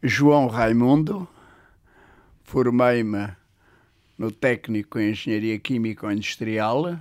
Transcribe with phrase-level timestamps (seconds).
[0.00, 1.26] João Raimundo,
[2.44, 3.30] formei-me
[4.16, 6.96] no técnico em Engenharia Química Industrial,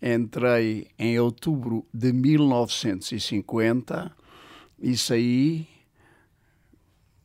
[0.00, 4.10] entrei em outubro de 1950
[4.78, 5.68] e saí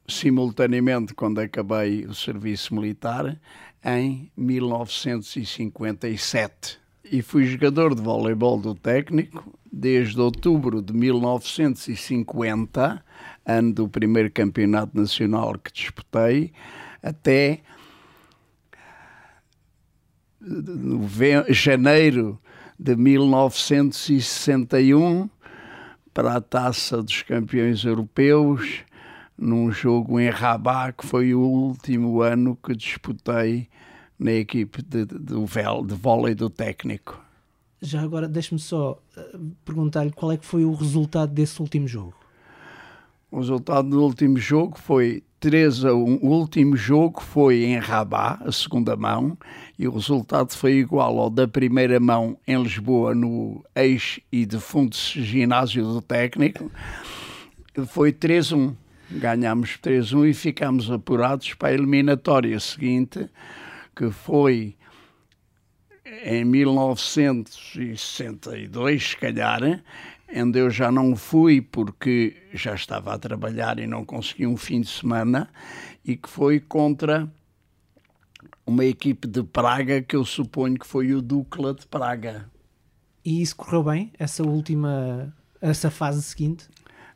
[0.06, 3.40] simultaneamente quando acabei o serviço militar
[3.86, 6.78] em 1957
[7.10, 13.02] e fui jogador de voleibol do técnico desde outubro de 1950,
[13.46, 16.52] ano do primeiro campeonato nacional que disputei,
[17.02, 17.62] até
[21.50, 22.40] janeiro
[22.78, 25.30] de 1961
[26.14, 28.84] para a Taça dos Campeões Europeus,
[29.38, 33.70] num jogo em Rabat, que foi o último ano que disputei
[34.20, 37.22] na equipe de, de, de, de vôlei do técnico.
[37.82, 42.23] Já agora, deixe-me só uh, perguntar-lhe qual é que foi o resultado desse último jogo.
[43.34, 46.20] O resultado do último jogo foi 3 a 1.
[46.22, 49.36] O último jogo foi em Rabat, a segunda mão,
[49.78, 54.96] e o resultado foi igual ao da primeira mão em Lisboa, no ex e defunto
[54.96, 56.72] ginásio do técnico.
[57.88, 58.76] Foi 3 a 1.
[59.14, 63.28] Ganhámos 3 a 1 e ficámos apurados para a eliminatória seguinte,
[63.96, 64.76] que foi
[66.24, 69.84] em 1962, se calhar,
[70.36, 74.82] onde eu já não fui porque já estava a trabalhar e não consegui um fim
[74.82, 75.50] de semana,
[76.04, 77.32] e que foi contra
[78.66, 82.50] uma equipe de Praga que eu suponho que foi o Dukla de Praga.
[83.24, 86.68] E isso correu bem, essa última, essa fase seguinte?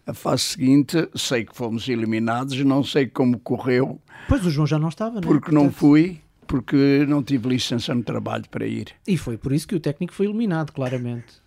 [0.06, 4.00] A fase seguinte, sei que fomos eliminados, não sei como correu.
[4.30, 5.22] Pois o João já não estava, não é?
[5.22, 5.64] Porque Portanto...
[5.64, 8.94] não fui, porque não tive licença no trabalho para ir.
[9.06, 11.46] E foi por isso que o técnico foi eliminado, claramente.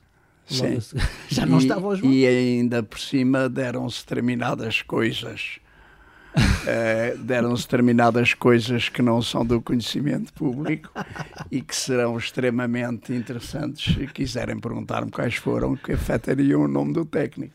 [0.51, 0.79] Sim.
[1.29, 2.13] Já não e, estava João.
[2.13, 5.59] E ainda por cima deram-se determinadas coisas.
[6.37, 10.91] uh, deram-se determinadas coisas que não são do conhecimento público
[11.51, 17.05] e que serão extremamente interessantes se quiserem perguntar-me quais foram que afetariam o nome do
[17.05, 17.55] técnico.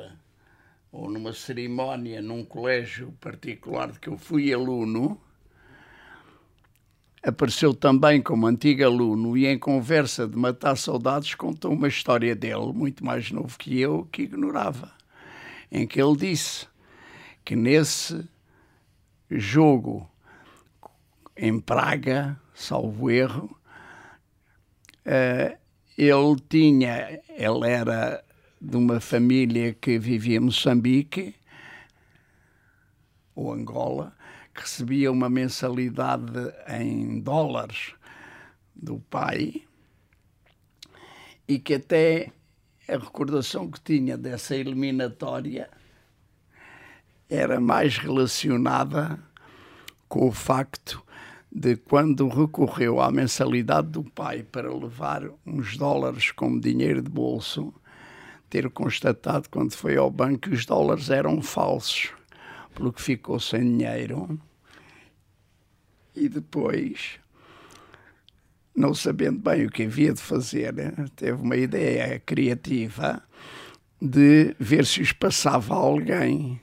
[0.94, 5.20] ou numa cerimónia num colégio particular de que eu fui aluno,
[7.24, 12.72] apareceu também como antigo aluno e em conversa de matar saudades contou uma história dele,
[12.74, 14.92] muito mais novo que eu, que ignorava,
[15.72, 16.68] em que ele disse
[17.44, 18.28] que nesse
[19.30, 20.10] jogo
[21.36, 23.56] em Praga, salvo erro,
[25.06, 25.58] uh,
[25.98, 28.24] ele tinha, ele era
[28.62, 31.36] de uma família que vivia em Moçambique
[33.34, 34.14] ou Angola,
[34.54, 37.94] que recebia uma mensalidade em dólares
[38.76, 39.64] do pai
[41.48, 42.32] e que até
[42.88, 45.70] a recordação que tinha dessa eliminatória
[47.30, 49.20] era mais relacionada
[50.08, 51.04] com o facto
[51.52, 57.74] de quando recorreu à mensalidade do pai para levar uns dólares como dinheiro de bolso,
[58.50, 62.12] ter constatado quando foi ao banco que os dólares eram falsos,
[62.74, 64.40] pelo que ficou sem dinheiro.
[66.16, 67.20] E depois,
[68.76, 70.74] não sabendo bem o que havia de fazer,
[71.16, 73.24] teve uma ideia criativa
[74.02, 76.60] de ver se os passava alguém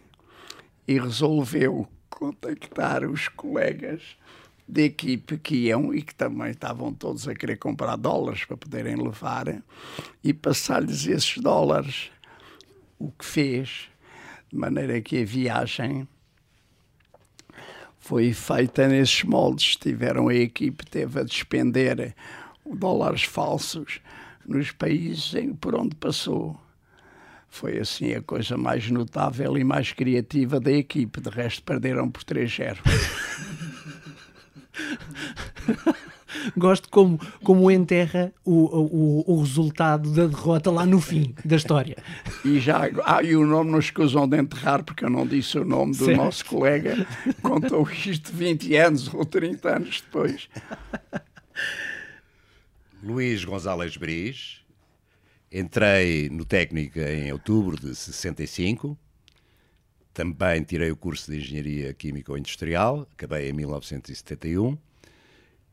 [0.89, 4.17] e resolveu contactar os colegas
[4.69, 8.97] de equipe que iam e que também estavam todos a querer comprar dólares para poderem
[8.97, 9.63] levar
[10.25, 12.11] e passar-lhes esses dólares.
[12.99, 13.89] O que fez,
[14.57, 16.09] de maneira que a viagem
[17.99, 19.77] foi feita nesses moldes.
[19.77, 22.15] Tiveram a equipe, teve a despender
[22.65, 24.01] dólares falsos
[24.47, 26.59] nos países em, por onde passou.
[27.51, 31.21] Foi assim a coisa mais notável e mais criativa da equipe.
[31.21, 32.79] De resto, perderam por 3-0.
[36.57, 41.97] Gosto como, como enterra o, o, o resultado da derrota lá no fim da história.
[42.45, 45.65] E já ah, e o nome não escusam de enterrar, porque eu não disse o
[45.65, 46.17] nome do certo.
[46.17, 47.07] nosso colega,
[47.43, 50.49] contou isto 20 anos ou 30 anos depois.
[53.03, 54.67] Luís Gonzalez Bris
[55.51, 58.99] Entrei no técnico em outubro de 65.
[60.13, 64.77] Também tirei o curso de Engenharia Químico-Industrial, acabei em 1971.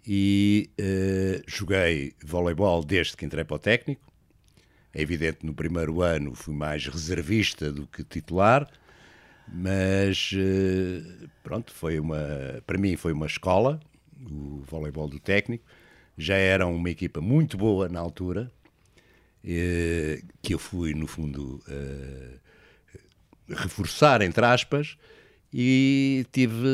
[0.05, 4.01] E uh, joguei voleibol desde que entrei para o técnico.
[4.93, 8.69] É evidente, no primeiro ano fui mais reservista do que titular,
[9.47, 13.79] mas uh, pronto, foi uma, para mim foi uma escola,
[14.29, 15.63] o voleibol do técnico.
[16.17, 18.51] Já era uma equipa muito boa na altura,
[19.43, 21.59] eh, que eu fui, no fundo,
[23.49, 24.95] reforçar, entre aspas,
[25.53, 26.67] e tive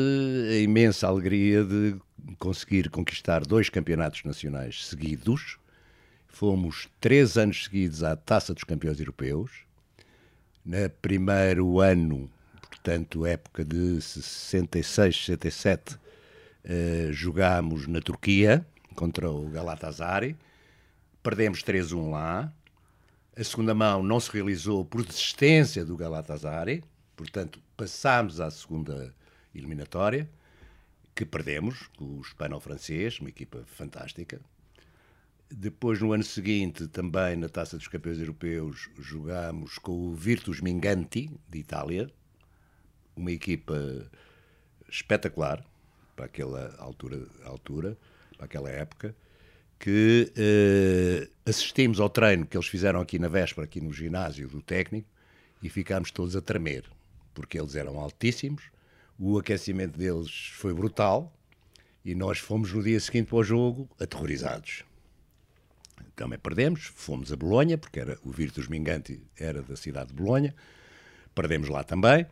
[0.50, 1.96] a imensa alegria de
[2.38, 5.58] conseguir conquistar dois campeonatos nacionais seguidos.
[6.28, 9.50] Fomos três anos seguidos à Taça dos Campeões Europeus.
[10.64, 12.30] No primeiro ano,
[12.68, 18.64] portanto, época de 66, 67, uh, jogámos na Turquia
[18.94, 20.36] contra o Galatasaray.
[21.22, 22.52] Perdemos 3-1 lá.
[23.36, 26.82] A segunda mão não se realizou por desistência do Galatasaray,
[27.16, 29.14] portanto, passámos à segunda
[29.54, 30.28] eliminatória,
[31.20, 34.40] que perdemos com o espanhol-francês, uma equipa fantástica.
[35.50, 41.30] Depois, no ano seguinte, também na Taça dos Campeões Europeus, jogámos com o Virtus Minganti,
[41.46, 42.10] de Itália,
[43.14, 44.10] uma equipa
[44.88, 45.62] espetacular
[46.16, 47.98] para aquela altura, altura
[48.38, 49.14] para aquela época
[49.78, 54.62] que uh, assistimos ao treino que eles fizeram aqui na véspera, aqui no ginásio do
[54.62, 55.08] técnico,
[55.62, 56.84] e ficámos todos a tremer,
[57.34, 58.70] porque eles eram altíssimos,
[59.20, 61.30] o aquecimento deles foi brutal,
[62.02, 64.82] e nós fomos no dia seguinte para o jogo aterrorizados.
[66.16, 70.54] Também perdemos, fomos a Bolonha, porque era, o Virtus Minganti era da cidade de Bolonha,
[71.34, 72.26] perdemos lá também.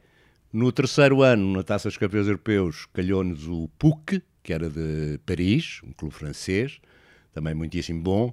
[0.51, 5.83] No terceiro ano, na Taça dos Campeões Europeus, calhou-nos o PUC, que era de Paris,
[5.85, 6.81] um clube francês,
[7.35, 8.33] também muitíssimo bom.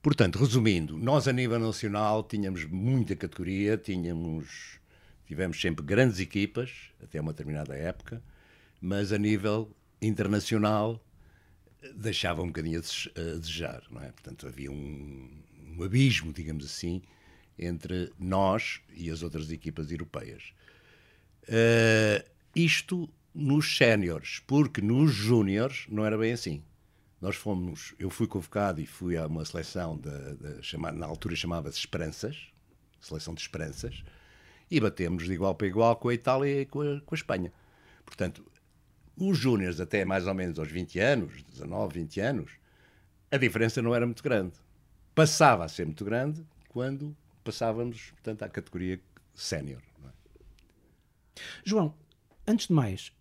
[0.00, 4.78] Portanto, resumindo, nós a nível nacional tínhamos muita categoria, tínhamos,
[5.26, 8.22] tivemos sempre grandes equipas, até uma determinada época,
[8.80, 11.02] mas a nível internacional
[11.94, 14.10] deixava um bocadinho a desejar, não é?
[14.10, 15.30] Portanto, havia um,
[15.76, 17.02] um abismo, digamos assim,
[17.58, 20.52] entre nós e as outras equipas europeias.
[21.44, 22.24] Uh,
[22.54, 26.62] isto nos séniores, porque nos júniores não era bem assim.
[27.20, 31.34] Nós fomos, eu fui convocado e fui a uma seleção da, da chamada, na altura
[31.34, 32.48] chamava-se Esperanças,
[33.00, 34.02] seleção de Esperanças,
[34.70, 37.52] e batemos de igual para igual com a Itália e com a, com a Espanha.
[38.04, 38.44] Portanto,
[39.16, 42.52] os júniores até mais ou menos aos 20 anos, 19, 20 anos,
[43.30, 44.54] a diferença não era muito grande.
[45.14, 49.00] Passava a ser muito grande quando passávamos, portanto, à categoria
[49.34, 49.80] sénior.
[50.04, 51.40] É?
[51.64, 51.94] João,
[52.46, 53.12] antes de mais,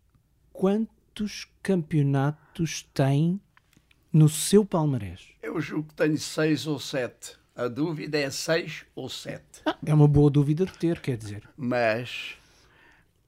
[0.52, 3.40] quantos campeonatos tem
[4.12, 5.30] no seu palmarés?
[5.42, 7.38] Eu julgo que tenho seis ou sete.
[7.56, 9.62] A dúvida é seis ou sete.
[9.66, 11.48] Ah, é uma boa dúvida de ter, quer dizer.
[11.56, 12.36] Mas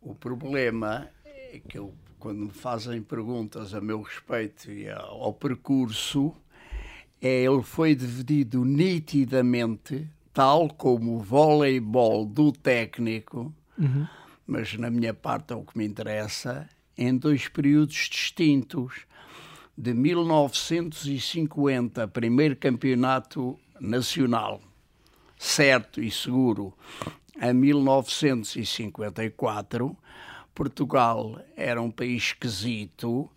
[0.01, 6.35] o problema é que eu, quando me fazem perguntas a meu respeito e ao percurso,
[7.21, 14.05] é, ele foi dividido nitidamente, tal como o voleibol do técnico, uhum.
[14.45, 19.07] mas na minha parte é o que me interessa, em dois períodos distintos
[19.77, 24.61] de 1950, primeiro campeonato nacional,
[25.37, 26.73] certo e seguro,
[27.39, 29.95] a 1954,
[30.55, 33.29] Portugal era um país esquisito,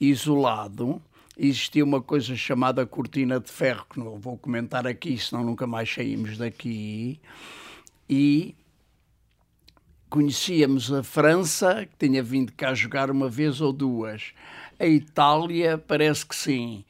[0.00, 1.02] isolado.
[1.36, 5.92] Existia uma coisa chamada cortina de ferro, que não vou comentar aqui, senão nunca mais
[5.92, 7.20] saímos daqui.
[8.08, 8.54] E
[10.08, 14.32] conhecíamos a França, que tinha vindo cá jogar uma vez ou duas.
[14.78, 16.84] A Itália parece que sim.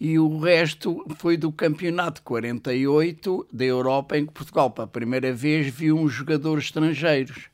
[0.00, 5.66] E o resto foi do campeonato 48 da Europa, em que Portugal, pela primeira vez,
[5.68, 7.50] viu uns jogadores estrangeiros,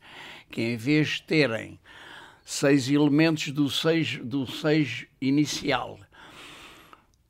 [0.50, 1.80] que em vez de terem
[2.44, 5.98] seis elementos do seis, do seis inicial,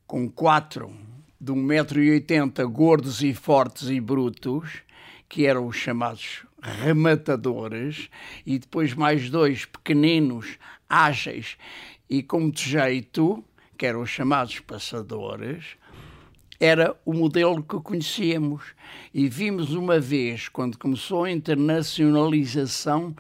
[0.06, 0.94] com quatro
[1.40, 4.82] de 1,80m, gordos e fortes e brutos,
[5.26, 8.10] que eram os chamados rematadores,
[8.46, 11.56] e depois mais dois pequeninos, ágeis
[12.12, 13.42] e com muito jeito,
[13.74, 15.78] que eram os chamados passadores,
[16.60, 18.62] era o modelo que conhecíamos.
[19.14, 23.16] E vimos uma vez, quando começou a internacionalização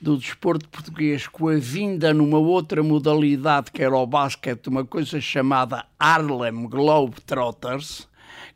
[0.00, 5.20] do desporto português, com a vinda numa outra modalidade, que era o basquete, uma coisa
[5.20, 8.06] chamada Harlem Globetrotters,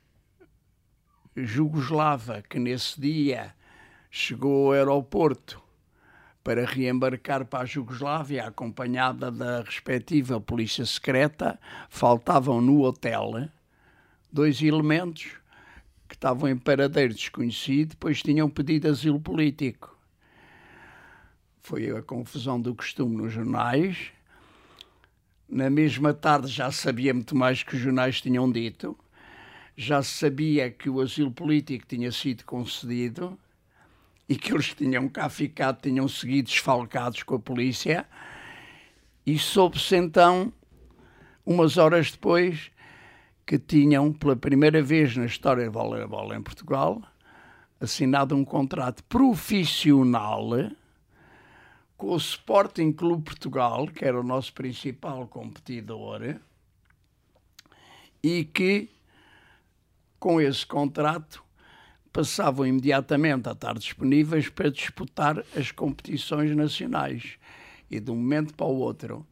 [1.36, 3.54] jugoslava que nesse dia
[4.10, 5.62] chegou ao aeroporto
[6.44, 11.58] para reembarcar para a Jugoslávia, acompanhada da respectiva polícia secreta,
[11.88, 13.48] faltavam no hotel
[14.32, 15.36] dois elementos
[16.08, 19.96] que estavam em paradeiro desconhecido, pois tinham pedido asilo político.
[21.60, 24.10] Foi a confusão do costume nos jornais.
[25.48, 28.98] Na mesma tarde já sabia muito mais que os jornais tinham dito.
[29.76, 33.38] Já sabia que o asilo político tinha sido concedido
[34.28, 38.06] e que eles tinham cá ficado, tinham seguido desfalcados com a polícia.
[39.24, 40.52] E soube-se então,
[41.44, 42.70] umas horas depois,
[43.46, 47.02] que tinham, pela primeira vez na história do voleibol em Portugal,
[47.80, 50.50] assinado um contrato profissional
[51.96, 56.36] com o Sporting Clube Portugal, que era o nosso principal competidor,
[58.22, 58.88] e que,
[60.22, 61.42] com esse contrato,
[62.12, 67.40] passavam imediatamente a estar disponíveis para disputar as competições nacionais.
[67.90, 69.26] E de um momento para o outro,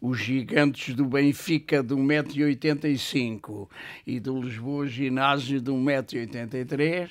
[0.00, 3.68] os gigantes do Benfica de 1,85m
[4.06, 7.10] e do Lisboa Ginásio de 1,83m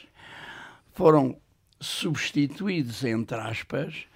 [0.92, 1.38] foram
[1.80, 4.08] substituídos, entre aspas,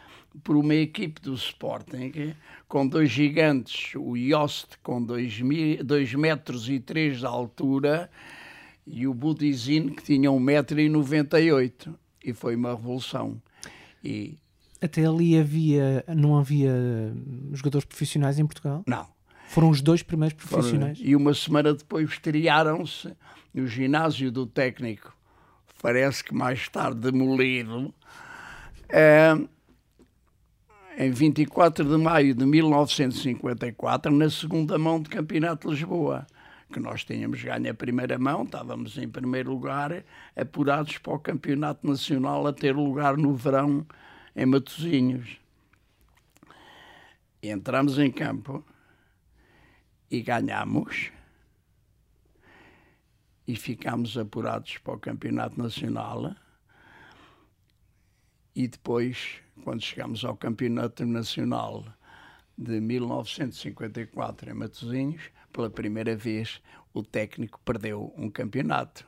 [0.43, 2.33] por uma equipe do Sporting
[2.67, 5.43] com dois gigantes, o Yost com 2
[6.15, 8.09] metros e 3 de altura
[8.86, 13.42] e o Budizin que tinha 1,98m e foi uma revolução.
[14.04, 14.38] E
[14.82, 16.72] até ali havia, não havia
[17.51, 18.84] jogadores profissionais em Portugal?
[18.88, 19.08] Não.
[19.48, 20.98] Foram os dois primeiros profissionais?
[20.98, 23.15] Foram, e uma semana depois estrearam-se
[23.54, 25.15] no ginásio do técnico,
[25.82, 27.94] parece que mais tarde demolido,
[28.89, 29.34] é,
[30.98, 36.27] em 24 de maio de 1954, na segunda mão do Campeonato de Lisboa
[36.72, 40.03] que nós tínhamos ganho a primeira mão, estávamos em primeiro lugar,
[40.36, 43.86] apurados para o Campeonato Nacional a ter lugar no verão
[44.36, 45.39] em Matosinhos.
[47.41, 48.63] Entramos em campo
[50.10, 51.12] e ganhamos
[53.48, 56.36] e ficámos apurados para o Campeonato Nacional.
[58.55, 61.86] E depois, quando chegámos ao Campeonato Nacional
[62.57, 66.62] de 1954 em Matosinhos, pela primeira vez
[66.93, 69.05] o técnico perdeu um campeonato.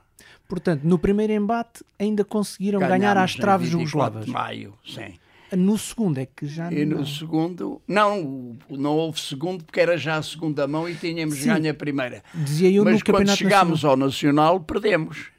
[0.48, 4.26] Portanto, no primeiro embate ainda conseguiram Ganhamos ganhar às traves jugoslavas.
[4.26, 5.16] de maio, sim.
[5.52, 7.00] No segundo é que já e não...
[7.00, 11.48] no segundo, não, não houve segundo porque era já a segunda mão e tínhamos Sim.
[11.48, 12.24] ganho a primeira.
[12.34, 13.92] Dizia eu Mas no quando chegámos Nacional.
[13.92, 15.32] ao Nacional, perdemos.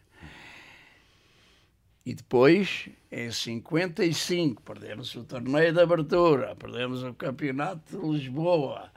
[2.06, 8.90] E depois, em 55, perdemos o torneio de abertura, perdemos o campeonato de Lisboa,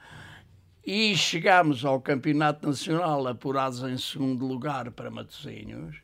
[0.85, 6.01] e chegámos ao Campeonato Nacional apurados em segundo lugar para Matosinhos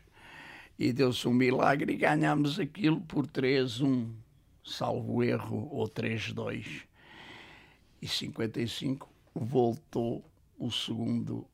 [0.77, 4.11] e deu-se um milagre e ganhámos aquilo por 3-1,
[4.63, 6.83] salvo erro, ou 3-2.
[7.99, 10.23] E 55 voltou
[10.59, 11.47] o segundo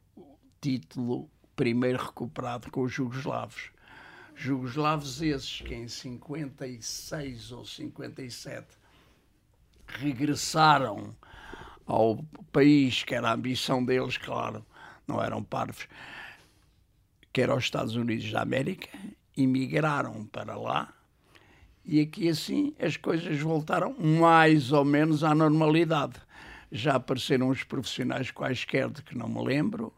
[0.60, 3.72] título, primeiro recuperado com os jugoslavos.
[4.36, 8.68] Jugoslavos esses que em 56 ou 57
[9.88, 11.16] regressaram
[11.86, 14.66] ao país que era a ambição deles, claro,
[15.08, 15.88] não eram parvos,
[17.32, 18.90] que era os Estados Unidos da América,
[19.36, 20.94] emigraram para lá
[21.86, 26.16] e aqui assim as coisas voltaram mais ou menos à normalidade.
[26.72, 29.94] Já apareceram os profissionais quaisquer de que não me lembro,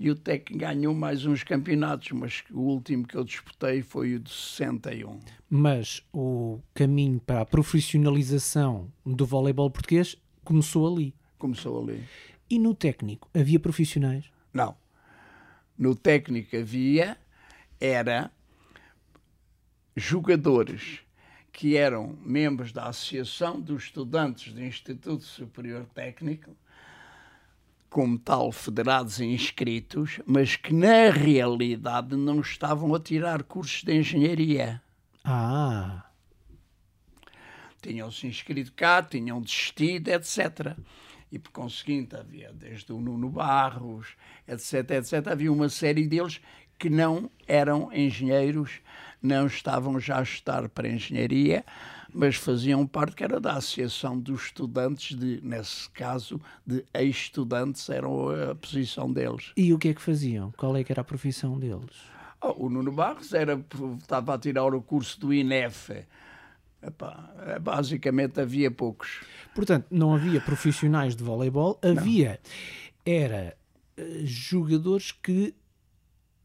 [0.00, 4.18] e o Tec ganhou mais uns campeonatos, mas o último que eu disputei foi o
[4.18, 5.20] de 61.
[5.48, 11.14] Mas o caminho para a profissionalização do voleibol português começou ali.
[11.38, 12.04] Começou ali.
[12.48, 14.24] E no técnico, havia profissionais?
[14.52, 14.76] Não.
[15.78, 17.16] No técnico havia,
[17.80, 18.30] era
[19.96, 21.00] jogadores
[21.52, 26.56] que eram membros da Associação dos Estudantes do Instituto Superior Técnico,
[27.90, 33.94] como tal federados e inscritos, mas que na realidade não estavam a tirar cursos de
[33.94, 34.80] engenharia.
[35.24, 36.06] Ah.
[37.82, 40.76] Tinham se inscrito cá, tinham desistido, etc.
[41.30, 44.14] E por conseguinte havia desde o Nuno Barros,
[44.46, 46.40] etc, etc, havia uma série deles
[46.78, 48.80] que não eram engenheiros,
[49.22, 51.64] não estavam já a estudar para engenharia,
[52.12, 58.06] mas faziam parte que era da Associação dos Estudantes, de, nesse caso, de ex-estudantes, era
[58.50, 59.52] a posição deles.
[59.56, 60.52] E o que é que faziam?
[60.56, 61.96] Qual é que era a profissão deles?
[62.40, 63.64] Oh, o Nuno Barros era,
[64.00, 65.90] estava a tirar o curso do INEF.
[66.82, 69.20] Epá, basicamente havia poucos.
[69.54, 72.40] Portanto, não havia profissionais de voleibol, havia,
[73.06, 73.12] não.
[73.12, 73.56] era
[73.98, 75.54] uh, jogadores que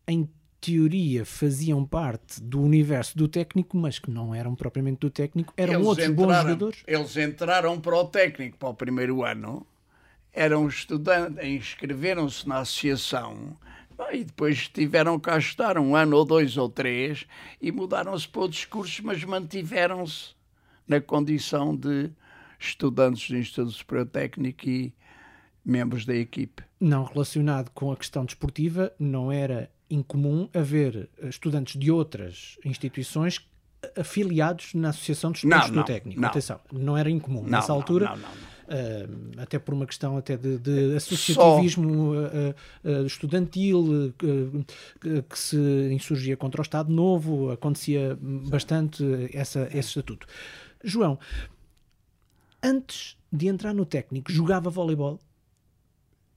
[0.07, 0.29] em
[0.61, 5.73] teoria faziam parte do universo do técnico, mas que não eram propriamente do técnico, eram
[5.73, 6.83] eles outros entraram, bons jogadores.
[6.85, 9.65] Eles entraram para o técnico para o primeiro ano,
[10.33, 13.55] eram estudantes, inscreveram-se na associação
[14.11, 17.25] e depois tiveram cá estar um ano ou dois ou três
[17.61, 20.35] e mudaram-se para outros cursos, mas mantiveram-se
[20.87, 22.09] na condição de
[22.59, 24.93] estudantes do Instituto Superior Técnico e
[25.63, 26.63] membros da equipe.
[26.79, 33.47] Não relacionado com a questão desportiva, não era incomum haver estudantes de outras instituições
[33.95, 36.21] afiliados na Associação de Estudantes não, não, do Técnico.
[36.21, 36.29] Não.
[36.29, 38.15] Atenção, não era incomum não, nessa altura.
[38.15, 45.57] Não, uh, até por uma questão até de, de associativismo uh, uh, estudantil que se
[45.91, 50.27] insurgia contra o Estado Novo, acontecia bastante essa, esse estatuto.
[50.83, 51.17] João,
[52.61, 55.19] antes de entrar no técnico, jogava voleibol?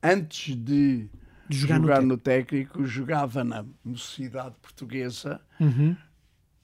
[0.02, 1.10] Antes de
[1.50, 2.74] de jogar, jogar no, técnico.
[2.74, 2.86] técnico.
[2.86, 5.40] jogava na Mocidade Portuguesa.
[5.58, 5.96] Uhum.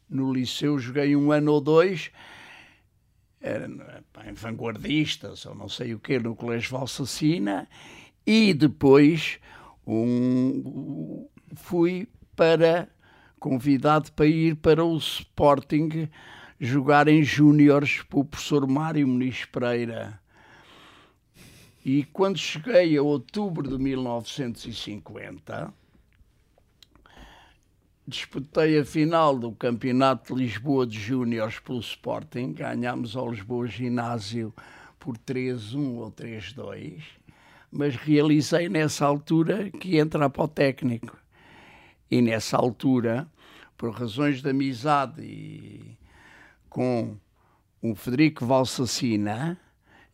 [0.08, 2.12] No liceu joguei um ano ou dois,
[3.40, 3.68] era
[4.26, 7.68] em vanguardistas ou não sei o que, no Colégio Valsacina,
[8.26, 9.38] e depois
[9.86, 12.88] um, fui para
[13.38, 16.08] convidado para ir para o Sporting
[16.58, 20.18] jogar em júniores para o professor Mário Muniz Pereira.
[21.84, 25.72] E quando cheguei a outubro de 1950,
[28.06, 32.52] disputei a final do Campeonato de Lisboa de Júniores pelo Sporting.
[32.52, 34.54] Ganhámos ao Lisboa Ginásio
[34.98, 37.02] por 3-1 ou 3-2,
[37.70, 41.16] mas realizei nessa altura que ia entrar para o técnico.
[42.08, 43.28] E nessa altura,
[43.76, 45.98] por razões de amizade e
[46.68, 47.16] com
[47.82, 49.58] o Federico Valsacina,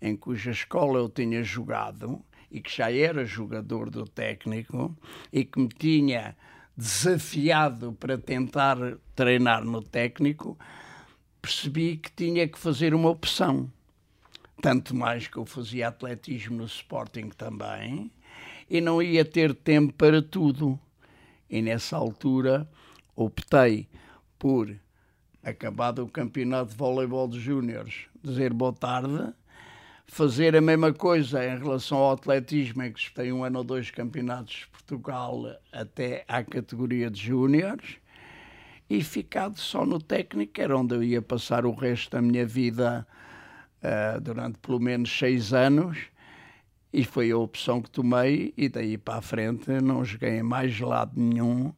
[0.00, 4.96] em cuja escola eu tinha jogado e que já era jogador do técnico
[5.32, 6.34] e que me tinha
[6.76, 8.76] desafiado para tentar
[9.14, 10.58] treinar no técnico,
[11.40, 13.70] percebi que tinha que fazer uma opção.
[14.60, 18.10] Tanto mais que eu fazia atletismo no Sporting também
[18.70, 20.78] e não ia ter tempo para tudo.
[21.50, 22.68] E nessa altura
[23.14, 23.88] optei
[24.38, 24.74] por,
[25.42, 29.34] acabado o campeonato de voleibol de júniores, dizer boa tarde
[30.12, 33.90] fazer a mesma coisa em relação ao atletismo, em que tem um ano ou dois
[33.90, 37.96] campeonatos de Portugal até à categoria de júniores,
[38.90, 43.06] e ficado só no técnico, era onde eu ia passar o resto da minha vida
[43.82, 45.96] uh, durante pelo menos seis anos,
[46.92, 50.78] e foi a opção que tomei, e daí para a frente não joguei em mais
[50.78, 51.72] lado nenhum,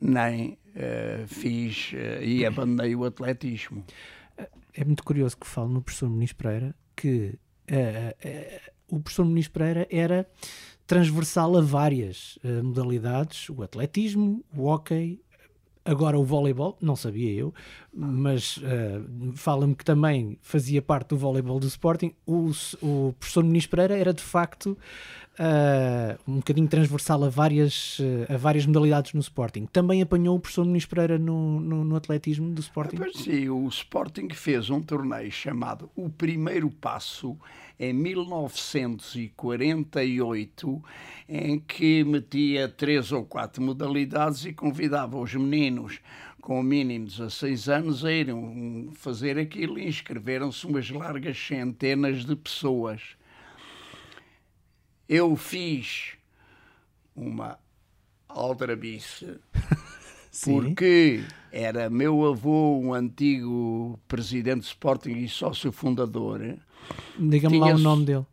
[0.00, 3.84] nem uh, fiz uh, e abandonei o atletismo.
[4.72, 7.36] É muito curioso que falo no professor Muniz Pereira que
[8.88, 10.26] o professor Muniz Pereira era
[10.86, 15.20] transversal a várias uh, modalidades, o atletismo, o hockey,
[15.84, 17.52] agora o voleibol, não sabia eu,
[17.92, 22.12] mas uh, fala-me que também fazia parte do voleibol do Sporting.
[22.26, 22.50] O,
[22.80, 24.76] o professor Muniz Pereira era de facto
[25.38, 29.66] uh, um bocadinho transversal a várias, uh, a várias modalidades no Sporting.
[29.66, 32.96] Também apanhou o professor Muniz Pereira no, no, no atletismo do Sporting?
[33.00, 37.38] Ah, sim, o Sporting fez um torneio chamado O Primeiro Passo
[37.78, 40.82] em 1948,
[41.28, 45.98] em que metia três ou quatro modalidades e convidava os meninos
[46.40, 52.24] com o mínimo de 16 anos a irem fazer aquilo e inscreveram-se umas largas centenas
[52.24, 53.16] de pessoas
[55.08, 56.12] eu fiz
[57.14, 57.58] uma
[58.28, 59.38] aldrabice
[60.44, 66.58] porque era meu avô, um antigo presidente de Sporting e sócio fundador.
[67.18, 68.26] Diga-me lá o nome dele.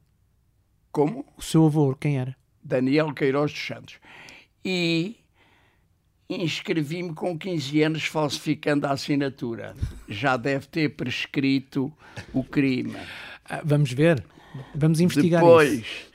[0.91, 1.25] Como?
[1.37, 2.35] O seu avô, quem era?
[2.63, 3.99] Daniel Queiroz dos Santos.
[4.63, 5.17] E
[6.29, 9.75] inscrevi-me com 15 anos falsificando a assinatura.
[10.07, 11.91] Já deve ter prescrito
[12.33, 12.95] o crime.
[13.45, 14.23] Ah, vamos ver.
[14.75, 16.10] Vamos investigar Depois, isso.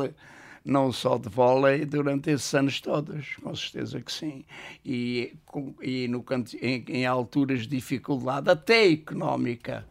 [0.65, 4.45] não só de vôlei, durante esses anos todos, com certeza que sim.
[4.85, 6.25] E, com- e no,
[6.61, 9.87] em, em alturas de dificuldade, até económica,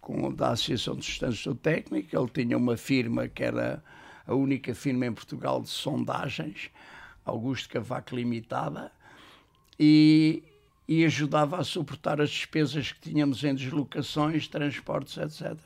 [0.00, 3.82] com da Associação dos Estudantes do Técnico, ele tinha uma firma que era
[4.26, 6.70] a única firma em Portugal de sondagens,
[7.24, 8.90] Augusto Cavaco Limitada,
[9.78, 10.42] e,
[10.88, 15.56] e ajudava a suportar as despesas que tínhamos em deslocações, transportes, etc.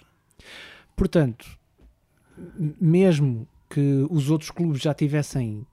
[0.96, 1.46] Portanto,
[2.80, 5.66] mesmo que os outros clubes já tivessem,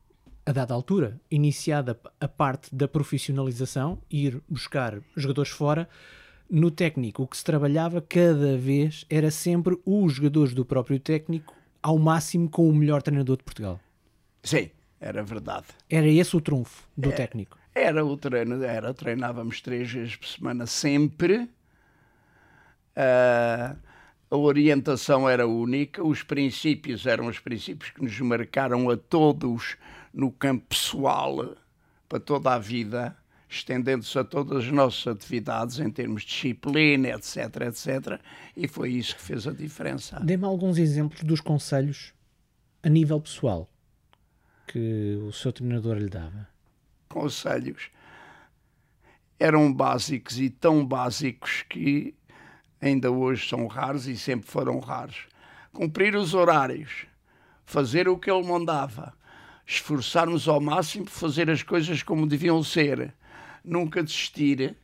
[0.46, 5.90] a dada altura, iniciada a parte da profissionalização, ir buscar jogadores fora,
[6.50, 11.57] no técnico o que se trabalhava cada vez era sempre os jogadores do próprio técnico
[11.82, 13.80] ao máximo com o melhor treinador de Portugal.
[14.44, 15.68] Sim, era verdade.
[15.90, 17.58] Era esse o trunfo do técnico.
[17.74, 21.50] Era o treino, era, treinávamos três vezes por semana sempre.
[22.96, 23.76] Ah,
[24.30, 29.78] a orientação era única, os princípios eram os princípios que nos marcaram a todos
[30.14, 31.56] no campo pessoal,
[32.10, 33.16] para toda a vida,
[33.50, 38.20] estendendo-se a todas as nossas atividades em termos de disciplina, etc, etc.
[38.56, 40.20] E foi isso que fez a diferença.
[40.20, 42.14] Dê-me alguns exemplos dos conselhos
[42.84, 43.70] a nível pessoal
[44.68, 46.48] que o seu treinador lhe dava.
[47.08, 47.90] conselhos
[49.40, 52.14] eram básicos e tão básicos que
[52.82, 55.28] ainda hoje são raros e sempre foram raros.
[55.72, 57.06] Cumprir os horários,
[57.64, 59.14] fazer o que ele mandava,
[59.66, 63.14] esforçarmos ao máximo por fazer as coisas como deviam ser,
[63.64, 64.76] nunca desistir.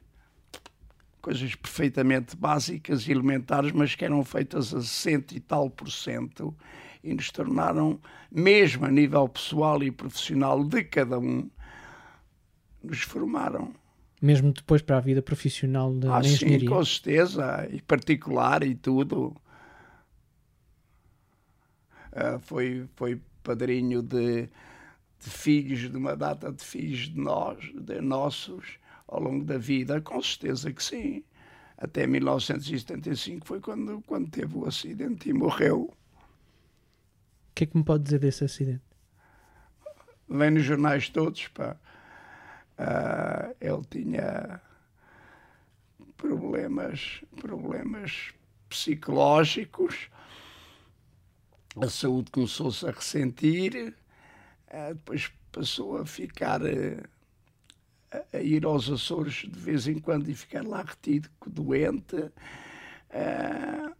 [1.22, 6.54] Coisas perfeitamente básicas e elementares, mas que eram feitas a cento e tal por cento
[7.02, 8.00] e nos tornaram,
[8.32, 11.50] mesmo a nível pessoal e profissional de cada um,
[12.84, 13.74] nos formaram.
[14.22, 16.70] Mesmo depois para a vida profissional da, Ah, na sim, engenharia.
[16.70, 19.36] com certeza, e particular e tudo.
[22.12, 24.48] Ah, foi, foi padrinho de,
[25.24, 30.02] de filhos, de uma data de filhos de nós, de nossos, ao longo da vida,
[30.02, 31.24] com certeza que sim.
[31.78, 35.84] Até 1975 foi quando, quando teve o acidente e morreu.
[35.84, 38.84] O que é que me pode dizer desse acidente?
[40.30, 41.78] Vem nos jornais todos, pá.
[42.78, 44.62] Ah, ele tinha
[46.18, 48.34] problemas, problemas
[48.68, 50.10] psicológicos,
[51.82, 53.96] a saúde começou-se a ressentir,
[54.90, 57.04] depois passou a ficar eh,
[58.34, 62.32] a, ir aos Açores de vez em quando e ficar lá retido, doente.
[63.12, 63.94] Ah,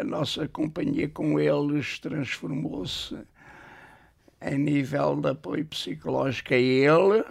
[0.00, 3.16] a nossa companhia com eles transformou-se
[4.42, 7.24] em nível de apoio psicológico a ele.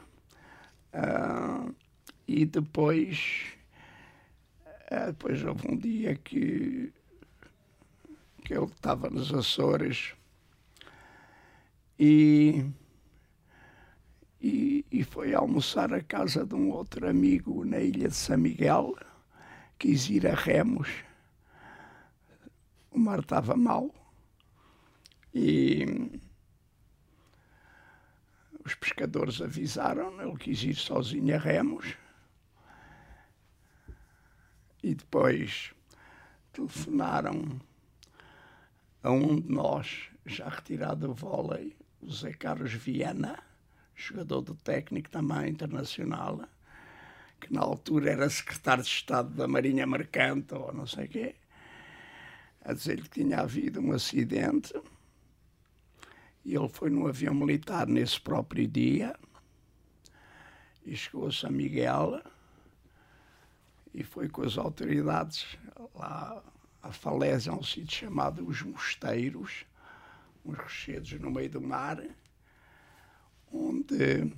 [0.93, 1.67] Ah,
[2.27, 3.47] e depois,
[4.89, 6.93] ah, depois houve um dia que,
[8.45, 10.13] que ele estava nos Açores
[11.99, 12.65] e,
[14.41, 18.95] e, e foi almoçar à casa de um outro amigo na ilha de São Miguel.
[19.77, 20.89] Quis ir a Remos.
[22.89, 23.93] O mar estava mau
[25.33, 25.85] e
[28.65, 31.97] os pescadores avisaram, ele quis ir sozinho a Remos.
[34.81, 35.73] E depois
[36.53, 37.59] telefonaram
[39.03, 43.41] a um de nós, já retirado do vôlei, o Zé Carlos Viana,
[43.95, 46.47] jogador do técnico também internacional,
[47.39, 51.35] que na altura era secretário de Estado da Marinha Mercante ou não sei o quê,
[52.63, 54.73] a dizer que tinha havido um acidente.
[56.43, 59.15] E ele foi no avião militar nesse próprio dia
[60.85, 62.21] e chegou a São Miguel
[63.93, 65.57] e foi com as autoridades
[65.95, 66.43] lá
[66.81, 69.65] a Falésia, um sítio chamado Os Mosteiros,
[70.45, 72.03] uns rochedos no meio do mar,
[73.51, 74.31] onde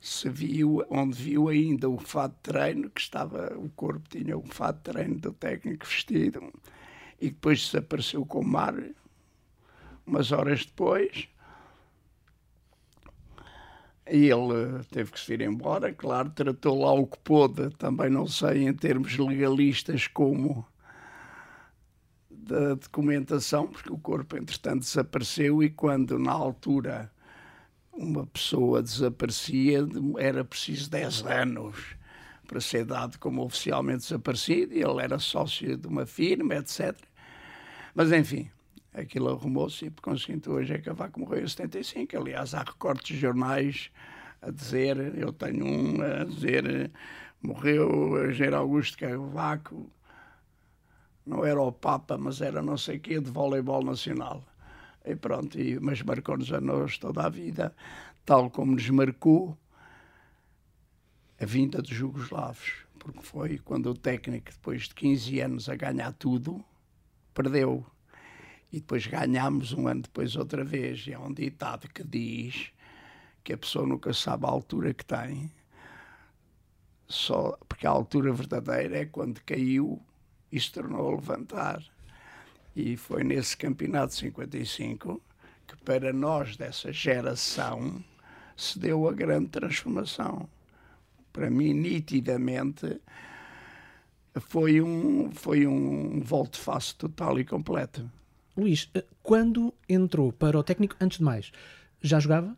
[0.00, 4.42] se viu, onde viu ainda o fato de treino, que estava, o corpo tinha o
[4.42, 6.52] fato de treino do técnico vestido,
[7.20, 8.74] e depois desapareceu com o mar,
[10.04, 11.28] umas horas depois,
[14.10, 18.26] e ele teve que se vir embora, claro, tratou lá o que pôde, também não
[18.26, 20.66] sei em termos legalistas como
[22.42, 27.10] da documentação, porque o corpo, entretanto, desapareceu e quando, na altura,
[27.92, 29.86] uma pessoa desaparecia,
[30.18, 31.96] era preciso 10 anos
[32.46, 36.96] para ser dado como oficialmente desaparecido, e ele era sócio de uma firma, etc.
[37.94, 38.50] Mas, enfim,
[38.92, 42.16] aquilo arrumou-se e, por conseguinte, hoje é vaca morreu em 75.
[42.16, 43.90] Aliás, há recortes de jornais
[44.40, 46.90] a dizer, eu tenho um a dizer,
[47.40, 49.90] morreu Engenheiro Augusto Cavaco,
[51.24, 54.44] não era o Papa, mas era não sei quê, de voleibol nacional.
[55.04, 57.74] E pronto, e, mas marcou-nos a nós toda a vida,
[58.24, 59.56] tal como nos marcou
[61.40, 66.12] a vinda dos jugoslavos, porque foi quando o técnico, depois de 15 anos a ganhar
[66.12, 66.64] tudo,
[67.34, 67.84] perdeu.
[68.72, 71.06] E depois ganhámos um ano depois outra vez.
[71.06, 72.72] E há um ditado que diz
[73.44, 75.50] que a pessoa nunca sabe a altura que tem,
[77.08, 80.00] só porque a altura verdadeira é quando caiu
[80.52, 81.82] e se tornou a levantar.
[82.76, 85.20] E foi nesse campeonato de 55
[85.66, 88.04] que, para nós dessa geração,
[88.56, 90.48] se deu a grande transformação.
[91.32, 93.00] Para mim, nitidamente,
[94.40, 98.10] foi um, foi um volte-face total e completo.
[98.56, 101.50] Luís, eh, quando entrou para o técnico, antes de mais,
[102.02, 102.54] já jogava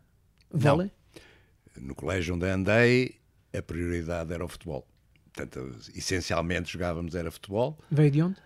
[0.51, 0.91] vôlei?
[1.77, 3.15] No colégio onde andei,
[3.57, 4.85] a prioridade era o futebol.
[5.35, 7.77] Portanto, essencialmente jogávamos era futebol.
[7.91, 8.37] Veio de onde?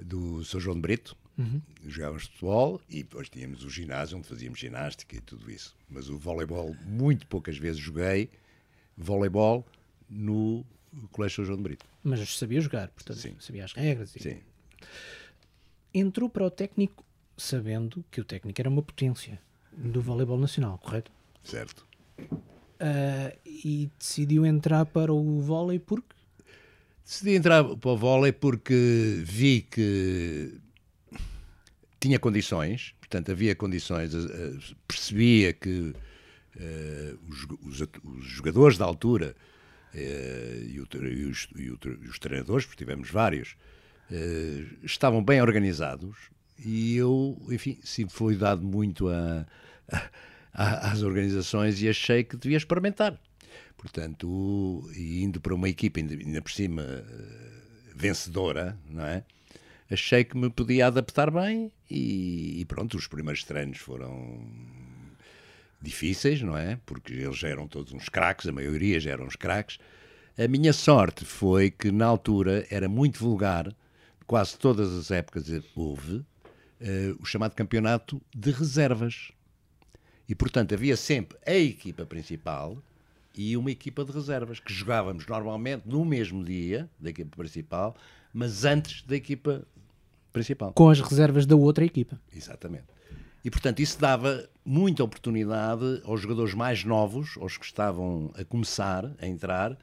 [0.00, 1.14] Do São João de Brito.
[1.36, 1.60] Uhum.
[1.86, 5.76] Jogávamos futebol e depois tínhamos o ginásio onde fazíamos ginástica e tudo isso.
[5.90, 8.30] Mas o voleibol, muito poucas vezes joguei
[8.96, 9.64] voleibol
[10.08, 10.64] no
[11.12, 11.86] Colégio São João de Brito.
[12.02, 13.36] Mas sabia jogar, portanto, Sim.
[13.38, 14.16] sabia as regras.
[14.16, 14.20] E...
[14.20, 14.40] Sim.
[15.92, 17.04] Entrou para o técnico
[17.36, 19.38] sabendo que o técnico era uma potência
[19.70, 21.12] do voleibol nacional, correto?
[21.44, 21.86] Certo.
[22.20, 26.17] Uh, e decidiu entrar para o vôlei porque?
[27.08, 30.60] Decidi entrar para o vôlei porque vi que
[31.98, 35.94] tinha condições, portanto havia condições, eh, percebia que
[36.56, 39.34] uh, os, os, jogadores da altura
[39.94, 43.56] uh, e, o, e, os, e, os, treinadores, porque tivemos vários,
[44.10, 49.46] uh, estavam bem organizados e eu, enfim, sempre fui dado muito a,
[50.52, 53.18] a, às organizações e achei que devia experimentar.
[53.76, 56.84] Portanto, indo para uma equipa ainda, por cima
[57.94, 59.24] vencedora, não é?
[59.90, 64.38] achei que me podia adaptar bem e, e, pronto, os primeiros treinos foram
[65.80, 66.78] difíceis, não é?
[66.84, 69.78] Porque eles eram todos uns craques, a maioria já eram uns craques.
[70.36, 73.74] A minha sorte foi que na altura era muito vulgar,
[74.26, 76.26] quase todas as épocas houve, uh,
[77.18, 79.32] o chamado campeonato de reservas.
[80.28, 82.82] E portanto havia sempre a equipa principal
[83.34, 87.96] e uma equipa de reservas, que jogávamos normalmente no mesmo dia da equipa principal,
[88.32, 89.66] mas antes da equipa
[90.32, 90.72] principal.
[90.72, 92.20] Com as reservas da outra equipa.
[92.34, 92.84] Exatamente.
[93.44, 99.10] E, portanto, isso dava muita oportunidade aos jogadores mais novos, aos que estavam a começar
[99.20, 99.78] a entrar,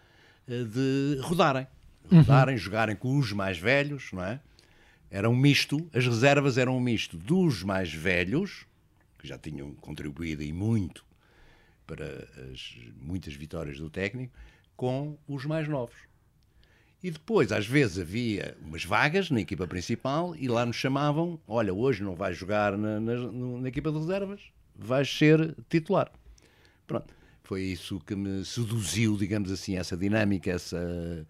[0.47, 1.65] eh, de rodarem.
[2.12, 2.60] Rodarem, uhum.
[2.60, 4.39] jogarem com os mais velhos, não é?
[5.10, 8.65] Era um misto, as reservas eram um misto dos mais velhos,
[9.17, 11.05] que já tinham contribuído e muito
[11.86, 14.34] para as muitas vitórias do técnico,
[14.76, 15.95] com os mais novos.
[17.04, 21.74] E depois, às vezes, havia umas vagas na equipa principal e lá nos chamavam: olha,
[21.74, 24.41] hoje não vais jogar na, na, na equipa de reservas,
[24.76, 26.12] vais ser titular.
[26.88, 27.13] Pronto.
[27.43, 31.28] Foi isso que me seduziu, digamos assim, essa dinâmica, essa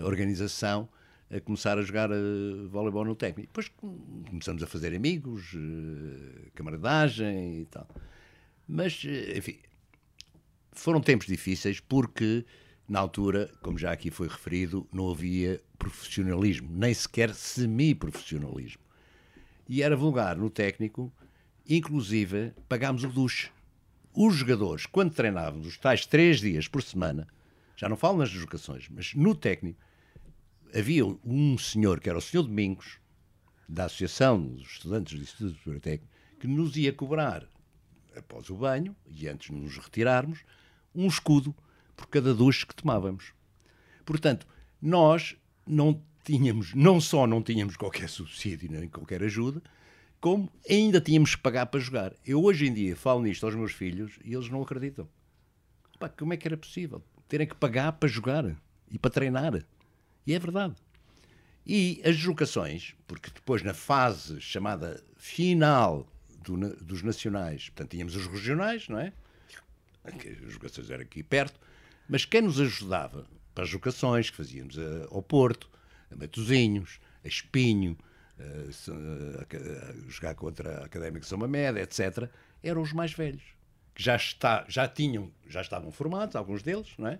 [0.00, 0.88] organização,
[1.30, 3.48] a começar a jogar uh, voleibol no técnico.
[3.48, 3.68] Depois
[4.30, 7.86] começamos a fazer amigos, uh, camaradagem e tal.
[8.66, 9.02] Mas,
[9.36, 9.58] enfim,
[10.78, 12.44] foram tempos difíceis porque,
[12.88, 18.82] na altura, como já aqui foi referido, não havia profissionalismo, nem sequer semi-profissionalismo.
[19.68, 21.12] E era vulgar no técnico,
[21.68, 23.50] inclusive pagámos o duche.
[24.14, 27.28] Os jogadores, quando treinávamos os tais três dias por semana,
[27.76, 29.78] já não falo nas deslocações, mas no técnico,
[30.74, 32.98] havia um senhor, que era o senhor Domingos,
[33.68, 37.46] da Associação dos Estudantes do Instituto Superior Técnico, que nos ia cobrar,
[38.16, 40.40] após o banho, e antes de nos retirarmos,
[40.98, 41.54] um escudo
[41.96, 43.32] por cada duche que tomávamos.
[44.04, 44.46] Portanto,
[44.82, 49.62] nós não tínhamos, não só não tínhamos qualquer subsídio nem qualquer ajuda,
[50.20, 52.12] como ainda tínhamos que pagar para jogar.
[52.26, 55.08] Eu hoje em dia falo nisto aos meus filhos e eles não acreditam.
[55.98, 57.02] Pá, como é que era possível?
[57.28, 58.56] Terem que pagar para jogar
[58.90, 59.64] e para treinar.
[60.26, 60.74] E é verdade.
[61.66, 66.06] E as deslocações, porque depois na fase chamada final
[66.42, 69.12] do, dos nacionais, portanto tínhamos os regionais, não é?
[70.46, 71.58] As jogações eram aqui perto,
[72.08, 74.76] mas quem nos ajudava para as jogações que fazíamos
[75.10, 75.68] ao Porto,
[76.10, 77.98] a Matozinhos, a Espinho,
[78.38, 82.30] a, a, a jogar contra a Académica São Mamede, etc.,
[82.62, 83.42] eram os mais velhos,
[83.94, 87.18] que já, está, já tinham, já estavam formados, alguns deles, não é?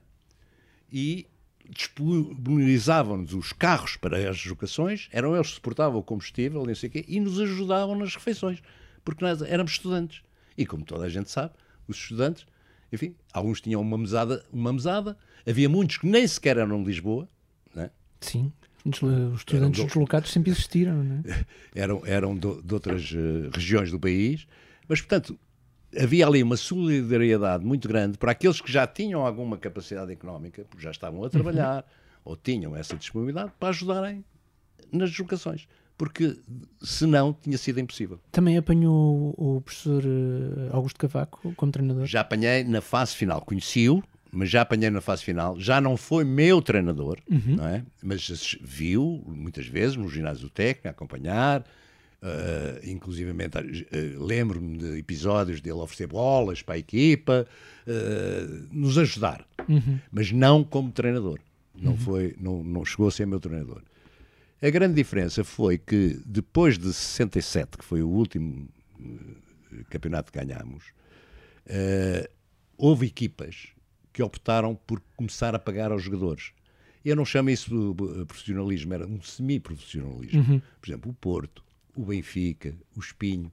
[0.90, 1.27] E
[1.68, 6.92] disponibilizavam-nos os carros para as deslocações, eram eles que suportavam o combustível, não sei o
[6.92, 8.62] quê, e nos ajudavam nas refeições,
[9.05, 10.22] porque nós éramos estudantes.
[10.57, 11.53] E como toda a gente sabe,
[11.87, 12.46] os estudantes,
[12.92, 17.29] enfim, alguns tinham uma mesada, uma mesada havia muitos que nem sequer eram de Lisboa.
[17.74, 17.90] Né?
[18.20, 18.53] Sim,
[18.85, 21.03] os estudantes deslocados sempre existiram.
[21.03, 21.46] Não é?
[21.74, 24.46] Eram, eram de, de outras uh, regiões do país,
[24.88, 25.38] mas, portanto,
[25.96, 30.83] havia ali uma solidariedade muito grande para aqueles que já tinham alguma capacidade económica, porque
[30.83, 31.85] já estavam a trabalhar
[32.24, 34.24] ou tinham essa disponibilidade para ajudarem
[34.92, 35.66] nas deslocações.
[35.98, 36.38] Porque
[36.80, 38.20] senão tinha sido impossível.
[38.30, 42.06] Também apanhou o professor eh, Augusto Cavaco como treinador?
[42.06, 43.40] Já apanhei na fase final.
[43.40, 45.58] Conheci-o, mas já apanhei na fase final.
[45.58, 47.56] Já não foi meu treinador, uhum.
[47.56, 47.82] não é?
[48.00, 51.64] mas viu muitas vezes no ginásio técnico a acompanhar,
[52.20, 57.46] Uh, inclusivamente uh, lembro-me de episódios dele oferecer bolas para a equipa,
[57.87, 60.00] uh, nos ajudar, uhum.
[60.11, 61.38] mas não como treinador.
[61.80, 61.96] Não, uhum.
[61.96, 63.82] foi, não, não chegou a ser meu treinador.
[64.60, 68.68] A grande diferença foi que depois de 67, que foi o último
[69.88, 70.84] campeonato que ganhámos,
[72.76, 73.68] houve equipas
[74.12, 76.52] que optaram por começar a pagar aos jogadores.
[77.04, 80.40] Eu não chamo isso de profissionalismo, era um semi-profissionalismo.
[80.40, 80.60] Uhum.
[80.80, 81.62] Por exemplo, o Porto,
[81.94, 83.50] o Benfica, o Espinho,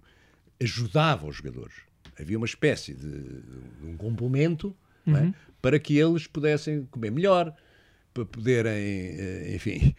[0.62, 1.76] ajudavam os jogadores.
[2.20, 5.10] Havia uma espécie de, de um complemento é?
[5.10, 5.18] uhum.
[5.18, 5.34] é?
[5.62, 7.56] para que eles pudessem comer melhor,
[8.14, 9.94] para poderem, eh, enfim,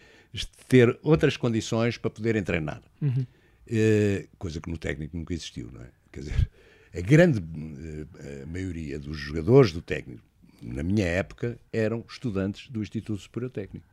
[0.45, 2.81] ter outras condições para poderem treinar.
[3.01, 3.25] Uhum.
[3.67, 5.89] Uh, coisa que no técnico nunca existiu, não é?
[6.11, 6.49] Quer dizer,
[6.95, 10.23] a grande uh, a maioria dos jogadores do técnico,
[10.61, 13.85] na minha época, eram estudantes do Instituto Superior Técnico.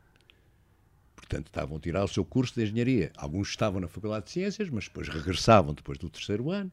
[1.14, 3.10] Portanto, estavam a tirar o seu curso de engenharia.
[3.16, 6.70] Alguns estavam na Faculdade de Ciências, mas depois regressavam depois do terceiro ano.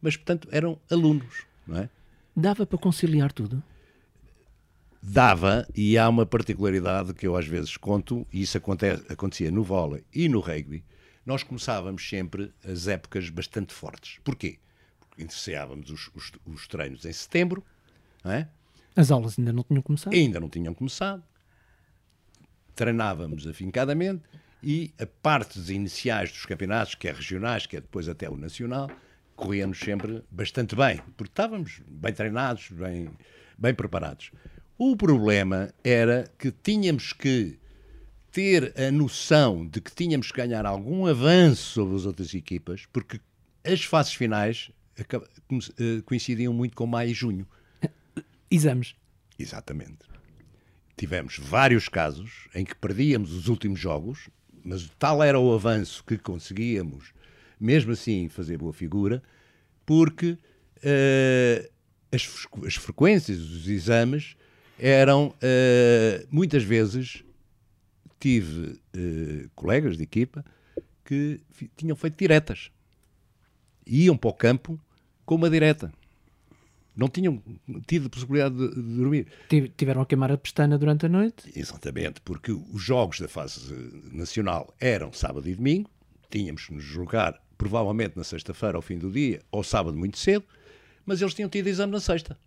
[0.00, 1.88] Mas, portanto, eram alunos, não é?
[2.34, 3.62] Dava para conciliar tudo?
[5.02, 9.64] Dava, e há uma particularidade que eu às vezes conto, e isso acontece, acontecia no
[9.64, 10.84] vôlei e no rugby,
[11.26, 14.18] nós começávamos sempre as épocas bastante fortes.
[14.22, 14.58] Porquê?
[15.00, 17.64] Porque iniciávamos os, os, os treinos em setembro,
[18.24, 18.46] é?
[18.94, 20.14] As aulas ainda não tinham começado?
[20.14, 21.24] Ainda não tinham começado
[22.74, 24.22] treinávamos afincadamente
[24.62, 28.90] e a partes iniciais dos campeonatos, que é regionais, que é depois até o nacional,
[29.34, 33.10] corríamos sempre bastante bem, porque estávamos bem treinados, bem,
[33.58, 34.30] bem preparados.
[34.78, 37.58] O problema era que tínhamos que
[38.30, 43.20] ter a noção de que tínhamos que ganhar algum avanço sobre as outras equipas, porque
[43.62, 47.46] as fases finais eh, coincidiam muito com maio e junho.
[48.50, 48.94] Exames.
[49.38, 50.12] Exatamente
[51.02, 54.28] tivemos vários casos em que perdíamos os últimos jogos,
[54.64, 57.12] mas tal era o avanço que conseguíamos,
[57.58, 59.20] mesmo assim, fazer boa figura,
[59.84, 60.38] porque
[60.78, 61.70] uh,
[62.12, 64.36] as, as, frequências dos exames
[64.82, 67.22] eram, uh, muitas vezes,
[68.18, 70.44] tive uh, colegas de equipa
[71.04, 71.40] que
[71.76, 72.70] tinham feito diretas.
[73.86, 74.80] Iam para o campo
[75.24, 75.92] com uma direta
[76.94, 77.42] não tinham
[77.86, 79.26] tido a possibilidade de, de, dormir.
[79.76, 81.50] Tiveram a queimar a pestana durante a noite?
[81.56, 83.72] Exatamente, porque os jogos da fase
[84.12, 85.90] nacional eram sábado e domingo,
[86.30, 90.44] tínhamos que nos jogar provavelmente na sexta-feira ao fim do dia, ou sábado muito cedo,
[91.06, 92.38] mas eles tinham tido exame na sexta.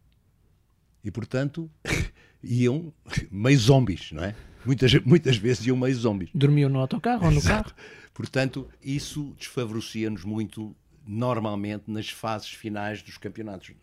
[1.05, 1.69] E, portanto,
[2.43, 2.91] iam
[3.31, 4.35] meio zombies, não é?
[4.65, 6.31] Muitas, muitas vezes iam meio zombies.
[6.33, 7.71] Dormiam no autocarro ou no carro?
[8.13, 10.75] Portanto, isso desfavorecia-nos muito,
[11.05, 13.73] normalmente, nas fases finais dos campeonatos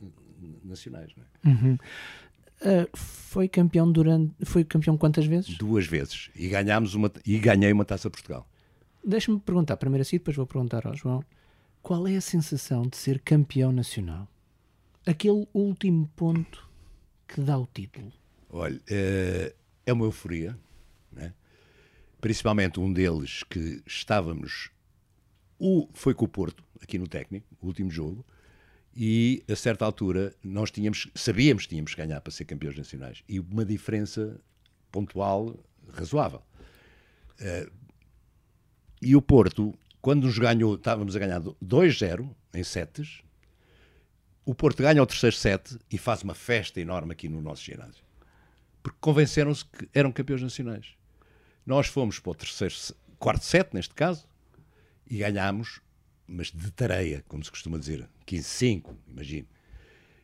[0.65, 1.13] nacionais.
[1.45, 1.49] É?
[1.49, 1.75] Uhum.
[1.75, 4.35] Uh, foi campeão durante.
[4.45, 5.57] Foi campeão quantas vezes?
[5.57, 6.31] Duas vezes.
[6.35, 8.49] E ganhámos uma e ganhei uma taça Portugal.
[9.05, 11.25] Deixa-me perguntar primeiro assim, depois vou perguntar ao João.
[11.81, 14.29] Qual é a sensação de ser campeão nacional?
[15.05, 16.72] Aquele último ponto
[17.27, 18.13] que dá o título.
[18.49, 19.55] Olha, é,
[19.87, 20.59] é uma euforia,
[21.11, 21.33] né?
[22.21, 24.71] principalmente um deles que estávamos.
[25.59, 28.25] O, foi com o Porto, aqui no técnico, o último jogo,
[28.95, 33.23] e a certa altura nós tínhamos, sabíamos que tínhamos que ganhar para ser campeões nacionais
[33.29, 34.39] e uma diferença
[34.91, 35.59] pontual
[35.93, 36.43] razoável.
[37.41, 37.73] Uh,
[39.01, 43.23] e o Porto, quando nos ganhou, estávamos a ganhar 2-0 em setes,
[44.45, 48.05] o Porto ganha o terceiro set e faz uma festa enorme aqui no nosso ginásio.
[48.83, 50.95] Porque convenceram-se que eram campeões nacionais.
[51.65, 52.75] Nós fomos para o terceiro,
[53.19, 54.27] quarto set, neste caso,
[55.09, 55.81] e ganhámos
[56.27, 59.47] mas de tareia, como se costuma dizer, 15-5, imagino.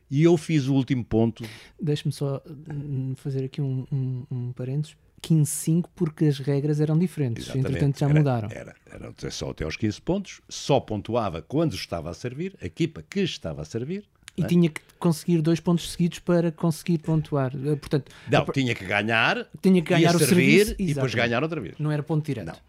[0.09, 1.43] E eu fiz o último ponto.
[1.79, 4.97] Deixe-me só hum, fazer aqui um, um, um parênteses.
[5.19, 7.67] 15-5 porque as regras eram diferentes, Exatamente.
[7.67, 8.49] entretanto já era, mudaram.
[8.51, 13.03] Era, era só até aos 15 pontos, só pontuava quando estava a servir, a equipa
[13.07, 14.05] que estava a servir.
[14.37, 14.47] E é?
[14.47, 17.51] tinha que conseguir dois pontos seguidos para conseguir pontuar.
[17.53, 18.45] Eh, portanto, não, a...
[18.45, 21.75] tinha que ganhar, tinha que ganhar o servir serviço, e depois ganhar outra vez.
[21.77, 22.47] Não era ponto direto.
[22.47, 22.68] Não.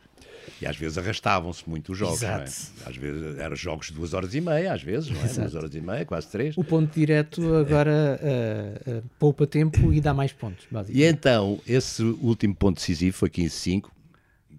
[0.61, 2.45] E às vezes arrastavam-se muito os jogos, é?
[2.87, 5.25] Às vezes eram jogos de duas horas e meia, às vezes, não é?
[5.25, 5.41] Exato.
[5.41, 6.57] Duas horas e meia, quase três.
[6.57, 11.03] O ponto direto agora uh, uh, poupa tempo e dá mais pontos, basicamente.
[11.03, 13.91] E então, esse último ponto decisivo foi 15-5,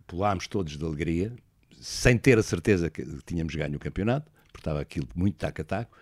[0.07, 1.31] pulámos todos de alegria,
[1.79, 5.97] sem ter a certeza que tínhamos ganho o campeonato, porque estava aquilo muito taco-a-taco,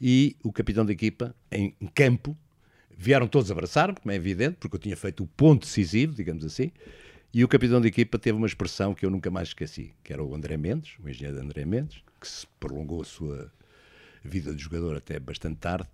[0.00, 2.36] e o capitão da equipa, em campo,
[2.96, 6.70] vieram todos abraçar-me, como é evidente, porque eu tinha feito o ponto decisivo, digamos assim,
[7.34, 10.22] e o capitão de equipa teve uma expressão que eu nunca mais esqueci, que era
[10.22, 13.52] o André Mendes, o engenheiro André Mendes, que se prolongou a sua
[14.22, 15.88] vida de jogador até bastante tarde,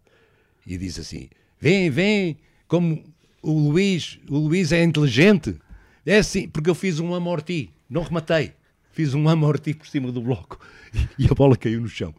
[0.66, 2.36] e diz assim: Vem, vem,
[2.68, 3.03] como
[3.43, 5.57] o Luís, o Luís é inteligente.
[6.05, 8.53] É assim, porque eu fiz um amorti, não rematei.
[8.93, 10.59] Fiz um amorti por cima do bloco
[11.18, 12.14] e a bola caiu no chão.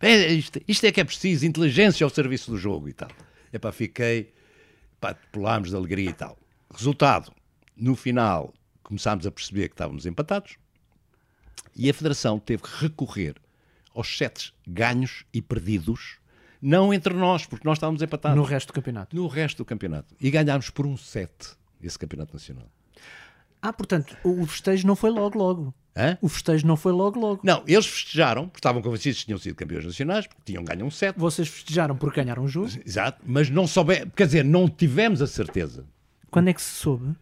[0.00, 3.10] É, isto, isto é que é preciso, inteligência ao serviço do jogo e tal.
[3.52, 4.32] É pá, fiquei,
[5.00, 6.38] pá, pulámos de alegria e tal.
[6.72, 7.32] Resultado,
[7.80, 8.52] no final,
[8.82, 10.56] começámos a perceber que estávamos empatados
[11.74, 13.36] e a Federação teve que recorrer
[13.94, 16.18] aos sete ganhos e perdidos,
[16.60, 18.36] não entre nós, porque nós estávamos empatados.
[18.36, 19.16] No resto do campeonato.
[19.16, 20.14] No resto do campeonato.
[20.20, 22.70] E ganhámos por um sete esse campeonato nacional.
[23.62, 25.74] Ah, portanto, o festejo não foi logo, logo.
[25.96, 26.16] Hã?
[26.20, 27.40] O festejo não foi logo, logo.
[27.42, 30.90] Não, eles festejaram, porque estavam convencidos que tinham sido campeões nacionais, porque tinham ganho um
[30.90, 31.18] set.
[31.18, 32.70] Vocês festejaram porque ganharam o jogo?
[32.86, 35.84] Exato, mas não soube, quer dizer, não tivemos a certeza.
[36.30, 37.16] Quando é que se soube?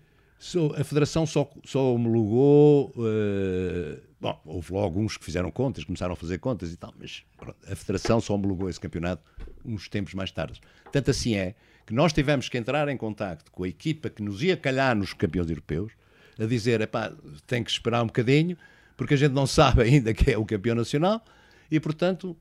[0.77, 2.93] A Federação só, só homologou.
[2.97, 7.25] Uh, bom, houve logo uns que fizeram contas, começaram a fazer contas e tal, mas
[7.37, 9.23] pronto, a Federação só homologou esse campeonato
[9.65, 10.61] uns tempos mais tarde.
[10.93, 14.43] Tanto assim é que nós tivemos que entrar em contacto com a equipa que nos
[14.43, 15.93] ia calhar nos campeões europeus,
[16.39, 17.13] a dizer: epá,
[17.47, 18.57] tem que esperar um bocadinho,
[18.97, 21.25] porque a gente não sabe ainda que é o campeão nacional
[21.71, 22.37] e, portanto,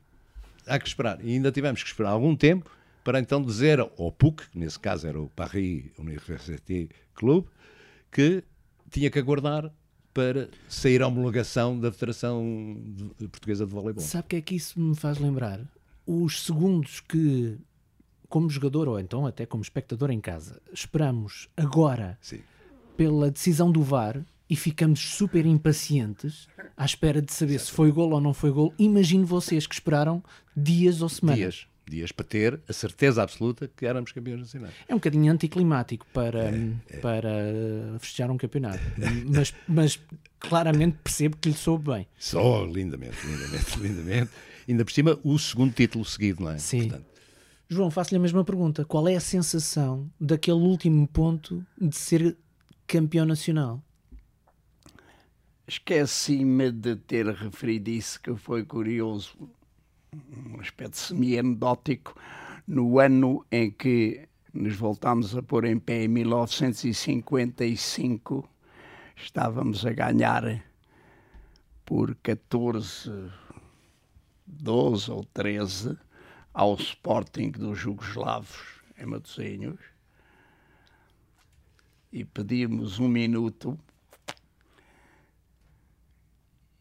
[0.67, 1.19] há que esperar.
[1.23, 2.69] E ainda tivemos que esperar algum tempo
[3.03, 7.45] para então dizer ao PUC, que nesse caso era o Paris Université Club,
[8.11, 8.43] que
[8.89, 9.71] tinha que aguardar
[10.13, 12.75] para sair a homologação da Federação
[13.31, 14.03] Portuguesa de Voleibol.
[14.03, 15.59] Sabe o que é que isso me faz lembrar?
[16.07, 17.57] Os segundos que,
[18.27, 22.39] como jogador ou então até como espectador em casa, esperamos agora Sim.
[22.95, 28.11] pela decisão do VAR e ficamos super impacientes à espera de saber se foi gol
[28.11, 28.73] ou não foi gol.
[28.79, 30.23] Imagino vocês que esperaram
[30.55, 31.37] dias ou semanas.
[31.39, 34.73] Dias dias para ter a certeza absoluta que éramos campeões nacionais.
[34.87, 36.97] É um bocadinho anticlimático para, é, é.
[36.97, 37.29] para
[37.99, 38.79] festejar um campeonato,
[39.25, 39.99] mas, mas
[40.39, 42.07] claramente percebo que lhe soube bem.
[42.17, 44.31] Só lindamente, lindamente, lindamente.
[44.67, 46.57] Ainda por cima, o segundo título seguido, não é?
[46.57, 46.89] Sim.
[46.89, 47.05] Portanto,
[47.69, 48.85] João, faço-lhe a mesma pergunta.
[48.85, 52.37] Qual é a sensação daquele último ponto de ser
[52.85, 53.83] campeão nacional?
[55.67, 59.37] Esqueci-me de ter referido isso, que foi curioso
[60.13, 62.13] um aspecto semi-anedótico,
[62.65, 68.49] no ano em que nos voltámos a pôr em pé, em 1955,
[69.15, 70.63] estávamos a ganhar
[71.85, 73.29] por 14,
[74.45, 75.97] 12 ou 13
[76.53, 79.79] ao Sporting dos Jugoslavos em Matosinhos
[82.11, 83.79] e pedimos um minuto.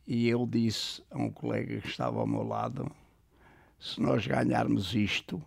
[0.06, 2.90] E eu disse a um colega que estava ao meu lado
[3.78, 5.42] se nós ganharmos isto,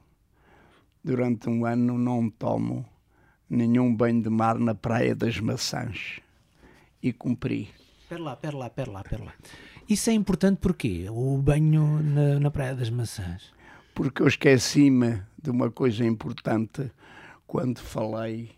[1.03, 2.85] durante um ano não tomo
[3.49, 6.19] nenhum banho de mar na Praia das Maçãs.
[7.01, 7.69] E cumpri.
[8.07, 9.33] Pera lá, pera lá, pera lá, pera lá.
[9.87, 11.07] Isso é importante porquê?
[11.09, 13.51] O banho na, na Praia das Maçãs?
[13.95, 16.91] Porque eu esqueci-me de uma coisa importante
[17.47, 18.51] quando falei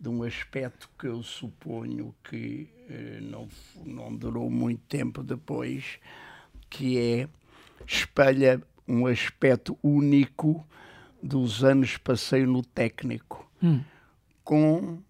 [0.00, 3.48] de um aspecto que eu suponho que eh, não,
[3.84, 5.98] não durou muito tempo depois,
[6.70, 7.28] que é
[7.86, 10.66] espelha um aspecto único
[11.22, 13.82] dos anos que passei no técnico, Hum.
[14.44, 15.02] com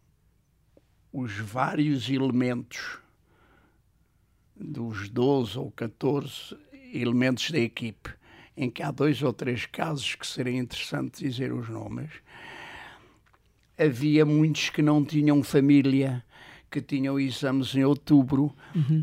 [1.12, 2.98] os vários elementos
[4.56, 6.56] dos 12 ou 14
[6.92, 8.10] elementos da equipe,
[8.56, 12.10] em que há dois ou três casos que seria interessante dizer os nomes.
[13.78, 16.24] Havia muitos que não tinham família,
[16.70, 18.52] que tinham exames em outubro,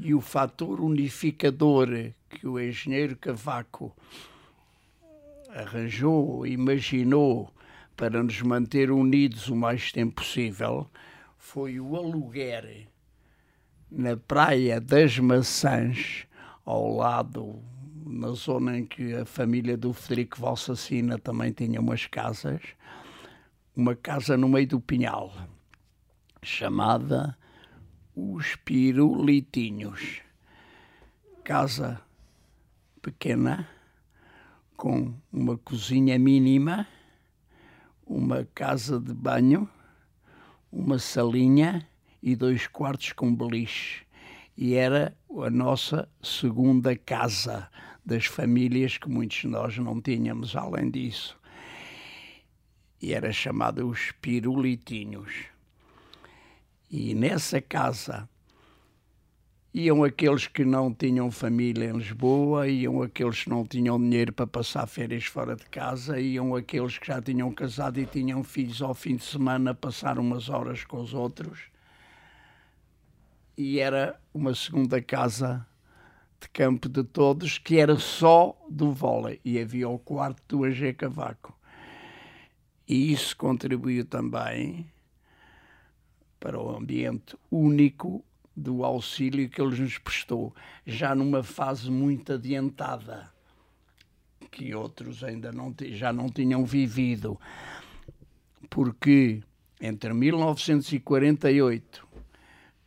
[0.03, 1.87] e o fator unificador
[2.29, 3.95] que o engenheiro Cavaco
[5.55, 7.49] arranjou, imaginou
[7.95, 10.89] para nos manter unidos o mais tempo possível
[11.37, 12.87] foi o aluguer
[13.89, 16.27] na Praia das Maçãs,
[16.65, 17.63] ao lado,
[18.05, 22.61] na zona em que a família do Federico Valsacina também tinha umas casas,
[23.75, 25.31] uma casa no meio do Pinhal,
[26.41, 27.37] chamada
[28.13, 30.21] Os Pirulitinhos.
[31.43, 32.01] Casa
[33.01, 33.69] pequena,
[34.75, 36.87] com uma cozinha mínima,
[38.05, 39.69] uma casa de banho,
[40.71, 41.87] uma salinha
[42.21, 44.05] e dois quartos com beliche.
[44.57, 47.69] E era a nossa segunda casa
[48.05, 51.37] das famílias que muitos de nós não tínhamos além disso.
[53.01, 55.45] E era chamada os Pirulitinhos.
[56.89, 58.29] E nessa casa
[59.77, 64.47] iam aqueles que não tinham família em Lisboa, iam aqueles que não tinham dinheiro para
[64.47, 68.93] passar férias fora de casa, iam aqueles que já tinham casado e tinham filhos ao
[68.93, 71.63] fim de semana passar umas horas com os outros.
[73.57, 75.67] E era uma segunda casa
[76.39, 80.93] de campo de todos que era só do vôlei e havia o quarto do AG
[80.93, 81.53] Cavaco.
[82.87, 84.89] E isso contribuiu também
[86.39, 88.23] para o ambiente único
[88.55, 93.29] do auxílio que ele nos prestou, já numa fase muito adiantada,
[94.49, 97.39] que outros ainda não, já não tinham vivido.
[98.69, 99.43] Porque
[99.81, 102.07] entre 1948,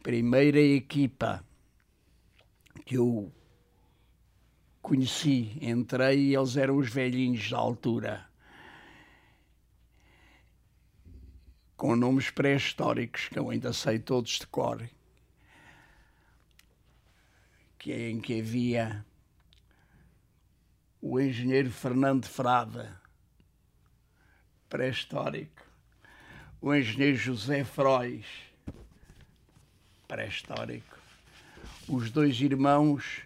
[0.03, 1.45] primeira equipa
[2.87, 3.31] que eu
[4.81, 8.27] conheci, entrei e eles eram os velhinhos da altura.
[11.77, 14.89] Com nomes pré-históricos que eu ainda sei todos de cor
[17.89, 19.03] que em que havia
[21.01, 23.01] o engenheiro Fernando Frada,
[24.69, 25.63] pré-histórico,
[26.61, 28.27] o engenheiro José Frois,
[30.07, 30.99] pré-histórico,
[31.89, 33.23] os dois irmãos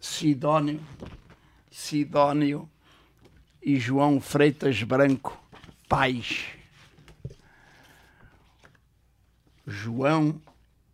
[0.00, 0.80] Sidónio,
[1.70, 2.66] Sidónio
[3.62, 5.38] e João Freitas Branco,
[5.86, 6.46] pais.
[9.66, 10.40] João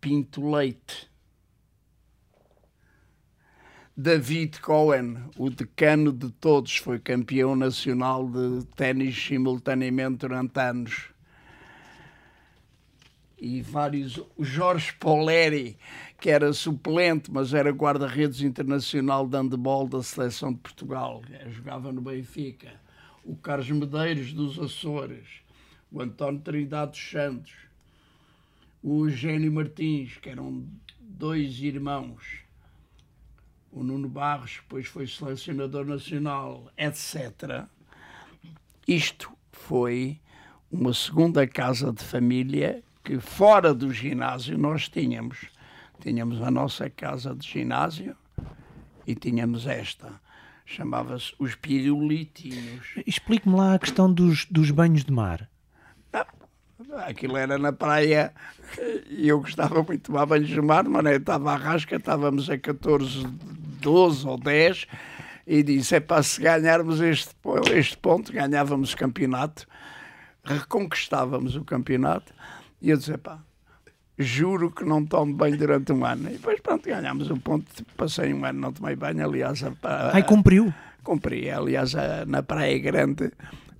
[0.01, 1.08] Pinto Leite
[4.01, 11.09] David Cohen, o decano de todos, foi campeão nacional de ténis simultaneamente durante anos.
[13.37, 14.15] E vários.
[14.37, 15.77] O Jorge Poleri,
[16.17, 21.99] que era suplente, mas era guarda-redes internacional de handball da seleção de Portugal, jogava no
[21.99, 22.79] Benfica.
[23.25, 25.27] O Carlos Medeiros dos Açores,
[25.91, 27.53] o António Trindade dos Santos,
[28.81, 30.63] o Eugênio Martins, que eram
[31.01, 32.47] dois irmãos
[33.71, 37.65] o Nuno Barros, depois foi selecionador nacional, etc.
[38.87, 40.19] Isto foi
[40.71, 45.47] uma segunda casa de família que fora do ginásio nós tínhamos.
[46.01, 48.15] Tínhamos a nossa casa de ginásio
[49.05, 50.19] e tínhamos esta.
[50.65, 52.95] Chamava-se os Pirulitinhos.
[53.05, 55.49] Explique-me lá a questão dos, dos banhos de mar.
[57.05, 58.33] Aquilo era na praia
[59.09, 62.49] e eu gostava muito de tomar banhos de mar, mas não estava à rasca, estávamos
[62.49, 63.27] a 14,
[63.79, 64.87] 12 ou 10
[65.45, 67.35] e disse, é para se ganharmos este,
[67.73, 69.67] este ponto, ganhávamos o campeonato,
[70.43, 72.33] reconquistávamos o campeonato
[72.81, 73.39] e eu disse, pá,
[74.17, 76.29] juro que não tomo banho durante um ano.
[76.29, 77.65] E depois pronto, ganhámos o ponto,
[77.95, 79.63] passei um ano, não tomei banho, aliás...
[79.63, 80.73] A, a, Ai, cumpriu?
[81.03, 83.31] Cumpri, aliás, a, na Praia Grande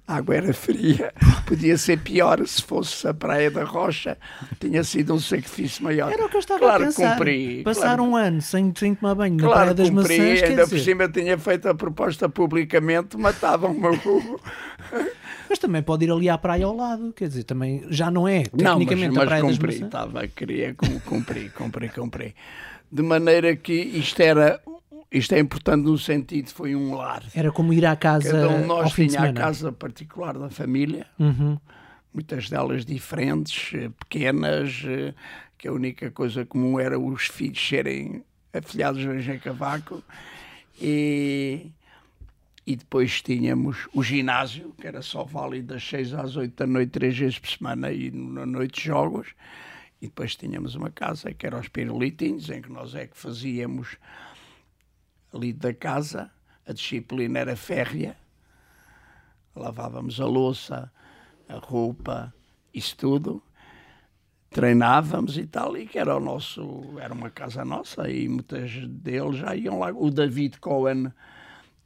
[0.10, 1.14] a água era fria,
[1.45, 4.18] podia ser pior se fosse a Praia da Rocha,
[4.60, 6.12] tinha sido um sacrifício maior.
[6.12, 7.12] Era o que eu estava claro, a pensar.
[7.14, 10.43] Cumpri, Passar claro, um ano sem, sem tomar banho na claro, Praia das cumpri, Maçãs,
[10.49, 14.39] ainda por cima tinha feito a proposta publicamente, matavam-me o...
[15.47, 18.43] Mas também pode ir ali à praia ao lado, quer dizer, também já não é
[18.53, 19.86] Não, mas, tecnicamente mas a praia das cumpri, Maçãs.
[19.86, 22.34] estava, queria cum- cumprir, cumprir, cumprir.
[22.91, 24.60] De maneira que isto era,
[25.12, 27.24] isto é importante no sentido, foi um lar.
[27.34, 31.57] Era como ir à casa Cada um nós tinha a casa particular da família, Uhum.
[32.14, 35.14] muitas delas diferentes, eh, pequenas, eh,
[35.57, 40.03] que a única coisa comum era os filhos serem afilhados do Engenho Cavaco.
[40.82, 41.72] E,
[42.66, 46.91] e depois tínhamos o ginásio, que era só válido das 6 às 8 da noite,
[46.91, 49.28] três vezes por semana, e na noite jogos.
[50.01, 53.97] E depois tínhamos uma casa, que era os Pirulitinhos, em que nós é que fazíamos
[55.34, 56.32] ali da casa,
[56.66, 58.16] a disciplina era férrea,
[59.56, 60.92] lavávamos a louça,
[61.48, 62.34] a roupa,
[62.74, 63.42] isso tudo,
[64.50, 69.38] treinávamos e tal, e que era o nosso, era uma casa nossa, e muitas deles
[69.38, 69.92] já iam lá.
[69.92, 71.12] O David Cohen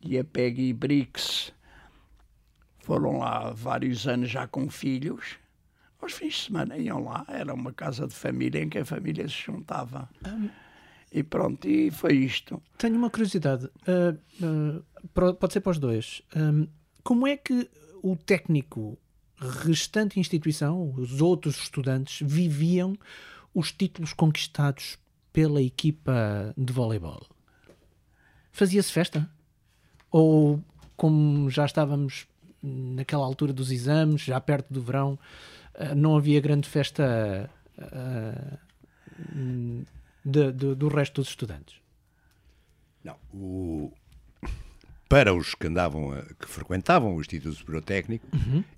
[0.02, 1.54] e a Peggy Briggs
[2.80, 5.38] foram lá vários anos já com filhos.
[6.02, 9.28] Aos fins de semana iam lá, era uma casa de família em que a família
[9.28, 10.10] se juntava.
[11.16, 12.60] E pronto, e foi isto.
[12.76, 14.18] Tenho uma curiosidade, ah,
[15.14, 16.24] pro- pode ser para os dois.
[16.36, 16.66] Ahm,
[17.04, 17.70] como é que
[18.02, 18.98] o técnico,
[19.38, 22.98] restante instituição, os outros estudantes, viviam
[23.54, 24.98] os títulos conquistados
[25.32, 27.22] pela equipa de voleibol?
[28.52, 29.30] Fazia-se festa?
[30.10, 30.64] Ou,
[30.98, 32.26] como já estávamos
[32.62, 35.20] naquela altura dos exames, já perto do verão,
[35.76, 37.50] ah, não havia grande festa
[39.36, 39.84] hum,
[40.26, 41.76] de- de- do resto dos estudantes?
[43.04, 43.92] Não, o-
[45.10, 48.26] Para os que andavam, a- que frequentavam o Instituto Superior Técnico,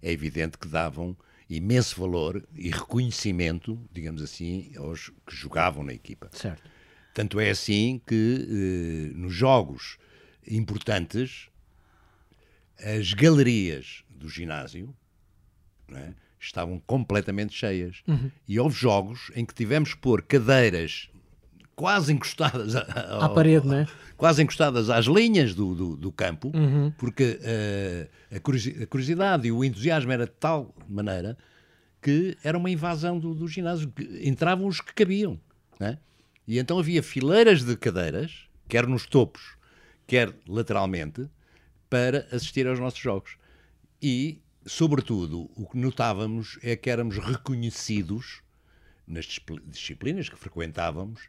[0.01, 1.15] é evidente que davam
[1.49, 6.29] imenso valor e reconhecimento, digamos assim, aos que jogavam na equipa.
[6.33, 6.69] Certo.
[7.13, 9.97] Tanto é assim que eh, nos jogos
[10.45, 11.47] importantes,
[12.77, 14.93] as galerias do ginásio
[15.93, 18.03] é, estavam completamente cheias.
[18.47, 21.09] E houve jogos em que tivemos que pôr cadeiras
[21.76, 23.88] quase encostadas À ao- parede, não é?
[24.17, 26.51] quase encostadas às linhas do, do, do campo,
[26.97, 31.38] porque eh, a, curiosi- a curiosidade e o entusiasmo era de tal maneira
[32.01, 33.89] que era uma invasão do, do ginásio.
[33.89, 35.39] que Entravam os que cabiam.
[35.80, 35.97] né?
[36.47, 39.57] E então havia fileiras de cadeiras, quer nos topos,
[40.05, 41.28] quer lateralmente,
[41.89, 43.38] para assistir aos nossos jogos.
[44.01, 48.41] E, sobretudo, o que notávamos é que éramos reconhecidos
[49.07, 51.21] nas discipli- disciplinas que frequentávamos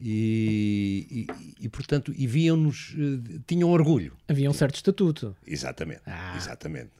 [0.00, 4.12] e, e- e, portanto, e viam-nos, eh, tinham orgulho.
[4.28, 5.36] Havia um certo estatuto.
[5.46, 6.34] Exatamente, Ah.
[6.36, 6.90] exatamente.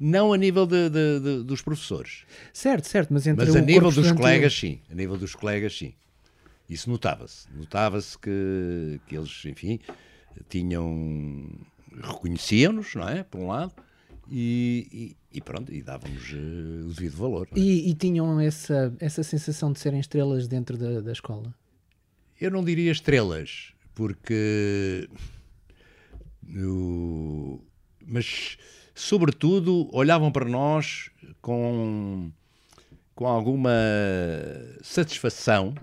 [0.00, 3.82] Não a nível de- de- de- dos professores, Certo, certo, mas entre mas a nível
[3.88, 4.78] dos estudantil- colegas, sim.
[4.90, 5.92] A nível dos colegas, sim.
[6.70, 7.46] Isso notava-se.
[7.52, 9.80] Notava-se que, que eles, enfim,
[10.48, 11.48] tinham.
[12.00, 13.24] reconheciam-nos, não é?
[13.24, 13.72] Por um lado,
[14.30, 14.86] e,
[15.32, 17.48] e- e pronto, e davam-nos eh, o devido valor.
[17.50, 17.58] é?
[17.58, 21.52] E, e tinham essa, essa sensação de serem estrelas dentro da, da escola.
[22.40, 25.08] Eu não diria estrelas, porque.
[26.56, 27.60] o-
[28.06, 28.56] Mas,
[28.94, 31.10] sobretudo, olhavam para nós
[31.42, 32.30] com,
[33.14, 33.70] com alguma
[34.82, 35.74] satisfação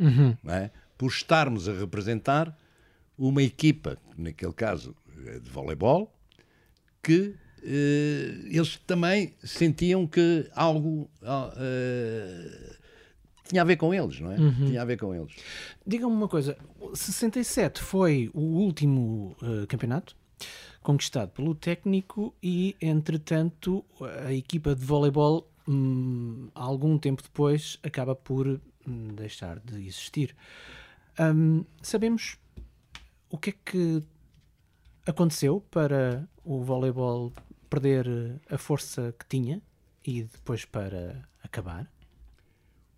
[0.43, 0.71] não é?
[0.97, 2.57] por estarmos a representar
[3.17, 4.95] uma equipa, naquele caso
[5.27, 6.11] eh, de voleibol,
[7.03, 11.07] que eh, eles também sentiam que algo
[11.57, 12.75] eh,
[13.47, 14.35] tinha a ver com eles, não é?
[14.67, 15.33] Tinha a ver com eles.
[15.85, 16.57] Diga-me uma coisa:
[16.93, 20.15] 67 foi o último eh, campeonato
[20.81, 23.83] conquistado pelo técnico e, entretanto,
[24.23, 28.47] a equipa de voleibol, hum, algum tempo depois, acaba por
[28.87, 30.35] hum, deixar de existir.
[31.19, 32.37] Hum, sabemos
[33.29, 34.03] o que é que
[35.07, 37.33] aconteceu para o voleibol
[37.69, 39.61] perder a força que tinha
[40.05, 41.89] e depois para acabar?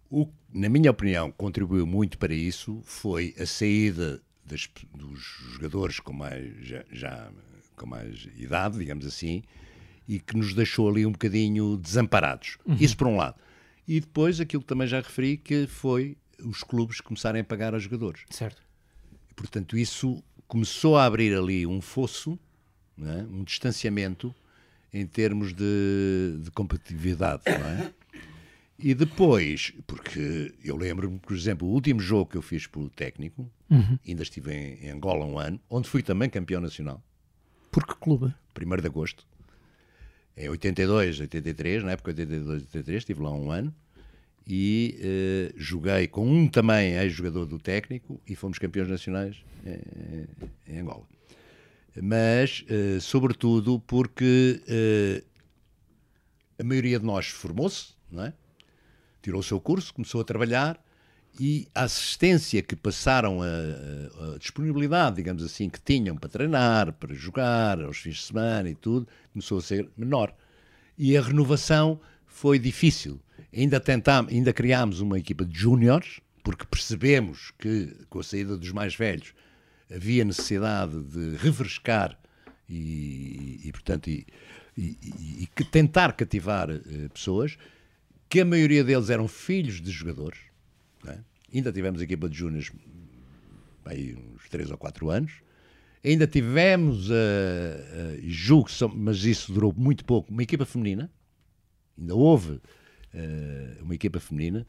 [0.09, 5.19] O que, na minha opinião, contribuiu muito para isso foi a saída das- dos
[5.53, 7.29] jogadores com mais, já, já
[7.75, 9.43] com mais idade, digamos assim,
[10.07, 12.57] e que nos deixou ali um bocadinho desamparados.
[12.79, 13.35] Isso por um lado.
[13.87, 17.83] E depois aquilo que também já referi, que foi os clubes começarem a pagar aos
[17.83, 18.21] jogadores.
[18.29, 18.61] Certo.
[19.35, 22.39] Portanto, isso começou a abrir ali um fosso,
[23.01, 23.23] é?
[23.29, 24.33] um distanciamento
[24.93, 27.43] em termos de, de competitividade.
[27.45, 27.93] Não é?
[28.79, 33.49] E depois, porque eu lembro-me, por exemplo, o último jogo que eu fiz pelo técnico,
[34.07, 37.03] ainda estive em, Angola um ano, onde fui também campeão nacional,
[37.71, 38.33] Por que clube?
[38.55, 39.25] 1 de agosto,
[40.35, 43.73] em 82, 83, na época de 82, 83, estive lá um ano
[44.45, 50.79] e eh, joguei com um também ex-jogador do técnico e fomos campeões nacionais em, em
[50.79, 51.05] Angola.
[52.01, 55.23] Mas, eh, sobretudo, porque eh,
[56.59, 58.33] a maioria de nós formou-se, não é?
[59.27, 60.81] Tirou o seu curso, começou a trabalhar
[61.37, 67.13] e a assistência que passaram, a, a, disponibilidade, digamos assim, que tinham para treinar, para
[67.13, 70.33] jogar, aos fins de semana e tudo, começou a ser menor.
[70.97, 73.19] E a renovação foi difícil.
[73.53, 78.71] Ainda tentámos, ainda criámos uma equipa de júniores, porque percebemos que com a saída dos
[78.71, 79.33] mais velhos
[79.93, 82.17] havia necessidade de refrescar
[82.69, 84.25] e, e portanto, e,
[84.77, 87.57] e, e, tentar cativar uh, pessoas,
[88.29, 90.39] que a maioria deles eram filhos de jogadores.
[91.05, 91.17] É?
[91.53, 92.71] Ainda tivemos equipa de júniores
[93.85, 95.31] aí uns 3 ou 4 anos.
[96.03, 101.11] Ainda tivemos, uh, uh, julgo, mas isso durou muito pouco, uma equipa feminina.
[101.97, 104.65] Ainda houve uh, uma equipa feminina.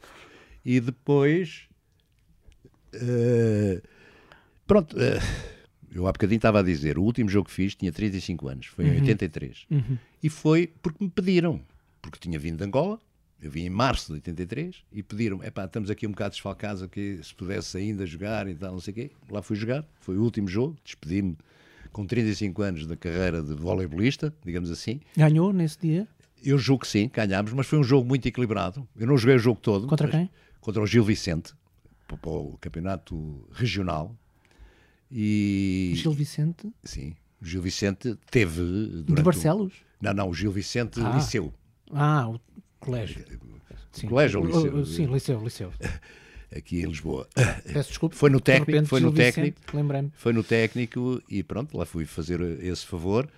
[0.64, 1.68] E depois.
[2.94, 3.82] Uh,
[4.66, 4.96] pronto.
[4.96, 5.58] Uh,
[5.90, 8.86] eu há bocadinho estava a dizer, o último jogo que fiz tinha 35 anos, foi
[8.86, 9.00] em uhum.
[9.00, 9.66] 83.
[9.70, 9.98] Uhum.
[10.22, 11.60] E foi porque me pediram,
[12.02, 13.00] porque tinha vindo de Angola,
[13.40, 17.20] eu vim em março de 83 e pediram epá, estamos aqui um bocado desfalcados, aqui,
[17.22, 19.10] se pudesse ainda jogar e tal, não sei o quê.
[19.30, 21.36] Lá fui jogar, foi o último jogo, despedi-me
[21.92, 25.00] com 35 anos da carreira de voleibolista, digamos assim.
[25.16, 26.08] Ganhou nesse dia?
[26.42, 28.86] Eu julgo que sim, ganhámos, mas foi um jogo muito equilibrado.
[28.96, 29.86] Eu não joguei o jogo todo.
[29.86, 30.30] Contra quem?
[30.60, 31.54] Contra o Gil Vicente,
[32.06, 34.14] para o campeonato regional.
[35.10, 35.92] E...
[35.94, 36.70] Gil Vicente?
[36.84, 39.02] Sim, o Gil Vicente teve...
[39.04, 39.74] De Barcelos?
[40.00, 41.10] Não, não, o Gil Vicente ah.
[41.10, 41.52] Liceu.
[41.90, 42.40] Ah, o
[42.78, 43.24] colégio.
[43.92, 44.08] Sim.
[44.08, 44.86] Colégio ou liceu?
[44.86, 45.72] Sim, liceu, liceu.
[46.54, 47.28] Aqui em Lisboa.
[47.72, 48.16] Peço desculpa.
[48.16, 49.60] Foi no técnico, foi no técnico.
[49.74, 50.12] Lembrei-me.
[50.16, 53.28] Foi no técnico e pronto, lá fui fazer esse favor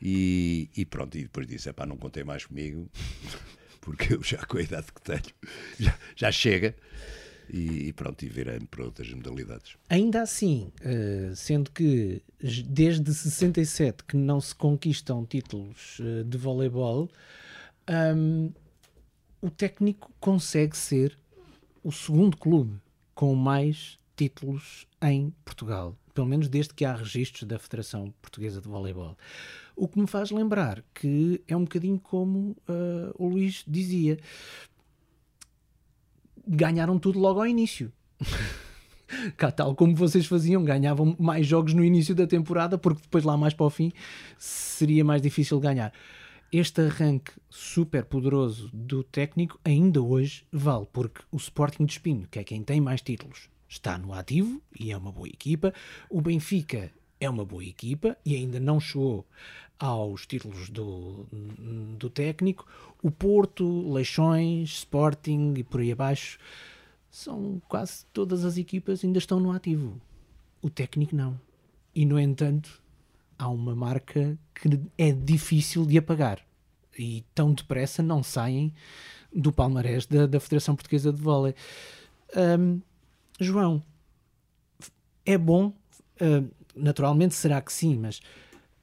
[0.00, 2.88] e, e pronto, e depois disse, pá, não contei mais comigo,
[3.80, 5.34] porque eu já com a idade que tenho,
[5.78, 6.74] já, já chega.
[7.50, 9.76] E, e, pronto, e virei-me para outras modalidades.
[9.88, 12.22] Ainda assim, uh, sendo que
[12.66, 17.10] desde 67 que não se conquistam títulos uh, de voleibol,
[17.88, 18.52] um,
[19.40, 21.16] o técnico consegue ser
[21.82, 22.80] o segundo clube
[23.14, 28.68] com mais títulos em Portugal, pelo menos desde que há registros da Federação Portuguesa de
[28.68, 29.16] Voleibol.
[29.76, 34.18] O que me faz lembrar que é um bocadinho como uh, o Luís dizia:
[36.46, 37.92] ganharam tudo logo ao início.
[39.38, 43.36] Cá, tal como vocês faziam, ganhavam mais jogos no início da temporada, porque depois lá
[43.36, 43.90] mais para o fim
[44.36, 45.92] seria mais difícil ganhar
[46.50, 52.38] este arranque super poderoso do técnico ainda hoje vale, porque o Sporting de Espinho, que
[52.38, 55.74] é quem tem mais títulos, está no ativo e é uma boa equipa.
[56.08, 56.90] O Benfica
[57.20, 59.26] é uma boa equipa e ainda não chegou
[59.78, 61.26] aos títulos do,
[61.98, 62.66] do técnico.
[63.02, 66.38] O Porto, Leixões, Sporting e por aí abaixo
[67.10, 70.00] são quase todas as equipas ainda estão no ativo.
[70.62, 71.38] O técnico não.
[71.94, 72.82] E no entanto,
[73.38, 76.44] há uma marca que é difícil de apagar
[76.98, 78.74] e tão depressa não saem
[79.32, 81.54] do palmarés da, da Federação Portuguesa de Vôlei.
[82.36, 82.80] Um,
[83.38, 83.82] João,
[85.24, 85.68] é bom,
[86.20, 88.20] uh, naturalmente será que sim, mas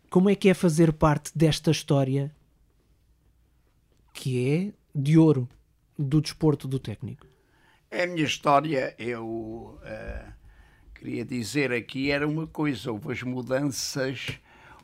[0.09, 2.33] como é que é fazer parte desta história
[4.13, 5.49] que é de ouro
[5.99, 7.27] do desporto do técnico?
[7.91, 10.33] É a minha história, eu uh,
[10.93, 14.39] queria dizer aqui, era uma coisa, houve as mudanças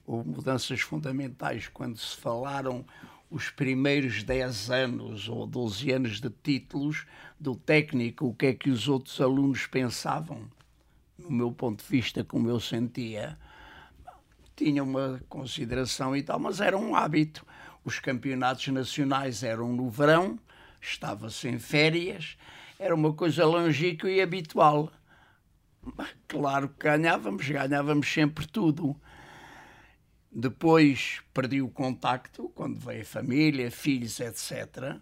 [0.06, 2.86] houve mudanças fundamentais quando se falaram
[3.32, 7.06] os primeiros 10 anos ou 12 anos de títulos
[7.39, 10.49] do técnico, o que é que os outros alunos pensavam,
[11.18, 13.38] no meu ponto de vista, como eu sentia.
[14.54, 17.45] Tinha uma consideração e tal, mas era um hábito.
[17.86, 20.38] Os campeonatos nacionais eram no verão,
[20.82, 22.38] estava-se em férias,
[22.78, 24.91] era uma coisa longínqua e habitual.
[26.28, 28.95] Claro que ganhávamos, ganhávamos sempre tudo.
[30.32, 34.95] Depois perdi o contacto quando veio a família, filhos, etc.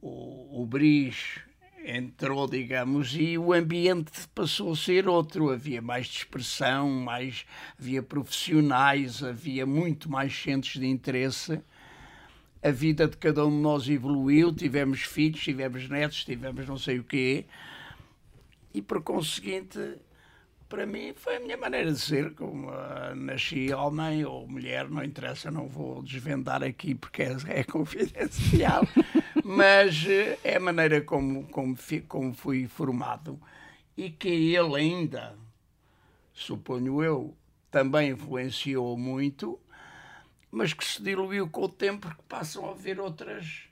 [0.00, 1.40] O, o Bris
[1.84, 5.50] entrou, digamos, e o ambiente passou a ser outro.
[5.50, 7.44] Havia mais dispersão, mais,
[7.78, 11.60] havia profissionais, havia muito mais centros de interesse.
[12.62, 16.98] A vida de cada um de nós evoluiu, tivemos filhos, tivemos netos, tivemos não sei
[16.98, 17.44] o quê.
[18.72, 19.78] E por conseguinte,
[20.72, 25.04] para mim foi a minha maneira de ser, como uh, nasci homem ou mulher, não
[25.04, 28.82] interessa, não vou desvendar aqui porque é, é confidencial,
[29.44, 31.76] mas uh, é a maneira como, como,
[32.08, 33.38] como fui formado
[33.98, 35.36] e que ele ainda,
[36.32, 37.36] suponho eu,
[37.70, 39.60] também influenciou muito,
[40.50, 43.64] mas que se diluiu com o tempo porque passam a haver outras,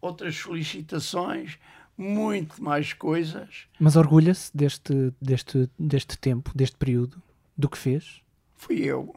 [0.00, 1.60] outras solicitações,
[2.00, 3.66] muito mais coisas.
[3.78, 7.22] Mas orgulha-se deste, deste, deste tempo, deste período,
[7.56, 8.22] do que fez?
[8.56, 9.14] Fui eu.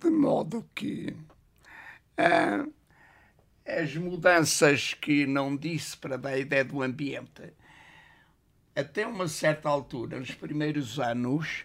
[0.00, 1.14] De modo que
[2.16, 2.66] ah,
[3.66, 7.52] as mudanças que não disse para dar a ideia do ambiente,
[8.74, 11.64] até uma certa altura, nos primeiros anos,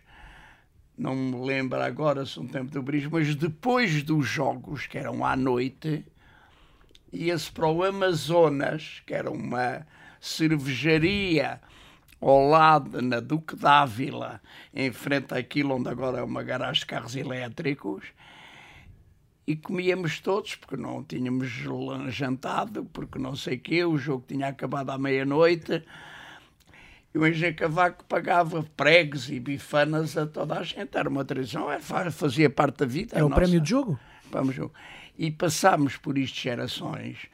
[0.98, 5.26] não me lembro agora se um tempo do brisco, mas depois dos jogos, que eram
[5.26, 6.06] à noite,
[7.14, 9.86] ia-se para o Amazonas, que era uma
[10.20, 11.62] cervejaria
[12.20, 14.42] ao lado, na Duque d'Ávila,
[14.74, 18.06] em frente àquilo onde agora é uma garagem de carros elétricos,
[19.46, 21.50] e comíamos todos, porque não tínhamos
[22.10, 25.84] jantado, porque não sei o quê, o jogo tinha acabado à meia-noite.
[27.14, 30.98] E o engenheiro Cavaco pagava pregos e bifanas a toda a gente.
[30.98, 33.20] Era uma tradição, é, fazia parte da vida.
[33.20, 33.42] É o nossa.
[33.42, 34.00] prémio de jogo?
[34.32, 34.56] Vamos,
[35.18, 37.28] e passámos por isto gerações,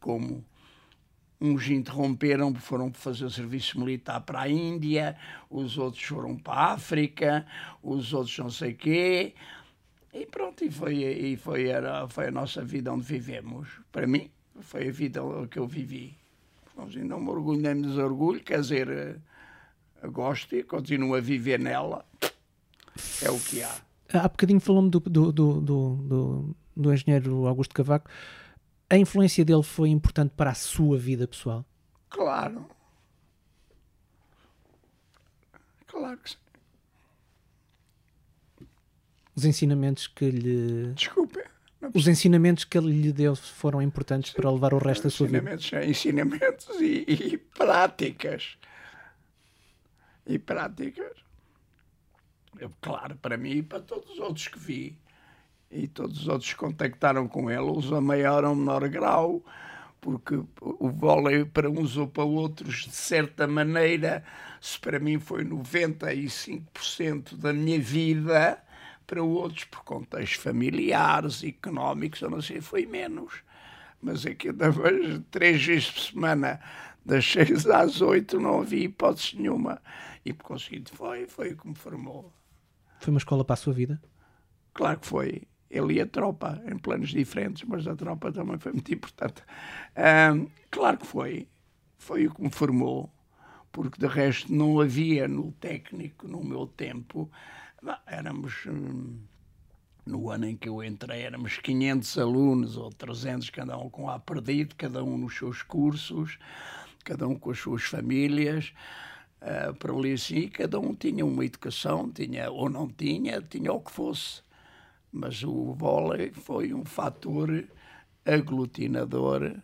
[0.00, 0.44] como
[1.40, 5.16] uns interromperam, foram fazer o serviço militar para a Índia,
[5.50, 7.46] os outros foram para a África,
[7.82, 9.34] os outros não sei quê.
[10.12, 13.68] E pronto, e foi, e foi, era, foi a nossa vida onde vivemos.
[13.92, 14.30] Para mim,
[14.60, 15.20] foi a vida
[15.50, 16.16] que eu vivi.
[16.76, 19.16] Não me orgulho nem me desorgulho, quer dizer, eh,
[20.08, 22.04] gosto e continuo a viver nela.
[23.22, 23.74] É o que há.
[24.12, 28.10] Há bocadinho falou-me do, do, do, do, do engenheiro Augusto Cavaco
[28.88, 31.64] a influência dele foi importante para a sua vida pessoal?
[32.08, 32.66] Claro.
[35.86, 36.36] Claro que sim.
[39.34, 40.92] Os ensinamentos que lhe.
[40.94, 41.42] Desculpe.
[41.94, 44.36] Os ensinamentos que ele lhe deu foram importantes sim.
[44.36, 45.54] para levar o resto da sua vida?
[45.84, 48.56] Ensinamentos e, e práticas.
[50.26, 51.12] E práticas.
[52.58, 54.98] Eu, claro, para mim e para todos os outros que vi
[55.70, 59.44] e todos os outros contactaram com ele, uns a maior ou menor grau,
[60.00, 64.22] porque o vôlei para uns ou para outros, de certa maneira,
[64.60, 68.62] se para mim foi 95% da minha vida,
[69.06, 73.42] para outros, por contextos familiares, económicos, eu não sei, foi menos.
[74.00, 74.50] Mas é que
[75.30, 76.60] três vezes por semana,
[77.04, 79.80] das seis às oito, não havia hipótese nenhuma.
[80.24, 82.32] E por conseguinte foi, foi o que me formou.
[82.98, 84.00] Foi uma escola para a sua vida?
[84.74, 88.72] Claro que foi ele e a tropa, em planos diferentes, mas a tropa também foi
[88.72, 89.42] muito importante.
[89.96, 91.48] Um, claro que foi.
[91.98, 93.10] Foi o que me formou,
[93.72, 97.30] porque de resto não havia no técnico, no meu tempo,
[98.06, 98.66] éramos.
[98.66, 99.18] Hum,
[100.04, 104.20] no ano em que eu entrei, éramos 500 alunos ou 300, cada um com a
[104.20, 106.38] perdido, cada um nos seus cursos,
[107.02, 108.72] cada um com as suas famílias.
[109.42, 113.80] Uh, para ali assim, cada um tinha uma educação, tinha ou não tinha, tinha o
[113.80, 114.45] que fosse
[115.16, 117.64] mas o vôlei foi um fator
[118.24, 119.56] aglutinador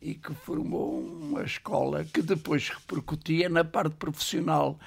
[0.00, 4.78] e que formou uma escola que depois repercutia na parte profissional.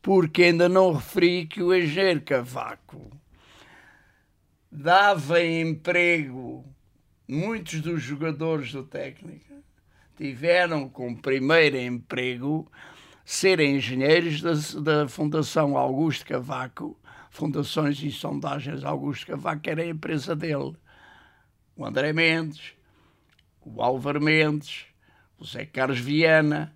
[0.00, 3.10] Porque ainda não referi que o engenheiro Cavaco
[4.70, 6.64] dava emprego.
[7.28, 9.52] Muitos dos jogadores do técnico
[10.16, 12.70] tiveram como primeiro emprego
[13.24, 16.96] ser engenheiros da, da Fundação Augusto Cavaco,
[17.36, 20.74] Fundações e Sondagens Augusto Cavaco era a empresa dele.
[21.76, 22.72] O André Mendes,
[23.60, 24.86] o Álvaro Mendes,
[25.38, 26.74] o Zé Carlos Viana,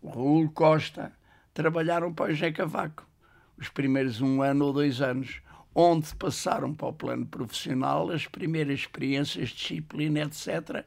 [0.00, 1.12] o Raul Costa,
[1.52, 3.06] trabalharam para o José Cavaco.
[3.58, 5.42] Os primeiros um ano ou dois anos,
[5.74, 10.82] onde passaram para o plano profissional as primeiras experiências, disciplina, etc.,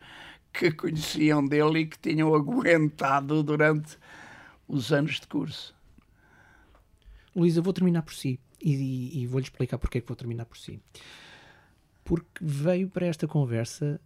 [0.52, 3.96] que conheciam dele e que tinham aguentado durante
[4.68, 5.76] os anos de curso.
[7.36, 10.58] Luísa, vou terminar por si e, e vou-lhe explicar porque é que vou terminar por
[10.58, 10.80] si.
[12.04, 14.00] Porque veio para esta conversa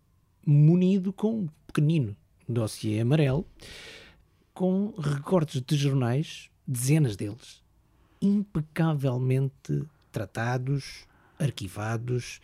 [0.46, 2.16] munido com um pequenino
[2.48, 3.46] dossiê amarelo
[4.58, 7.62] com recortes de jornais, dezenas deles,
[8.20, 11.06] impecavelmente tratados,
[11.38, 12.42] arquivados.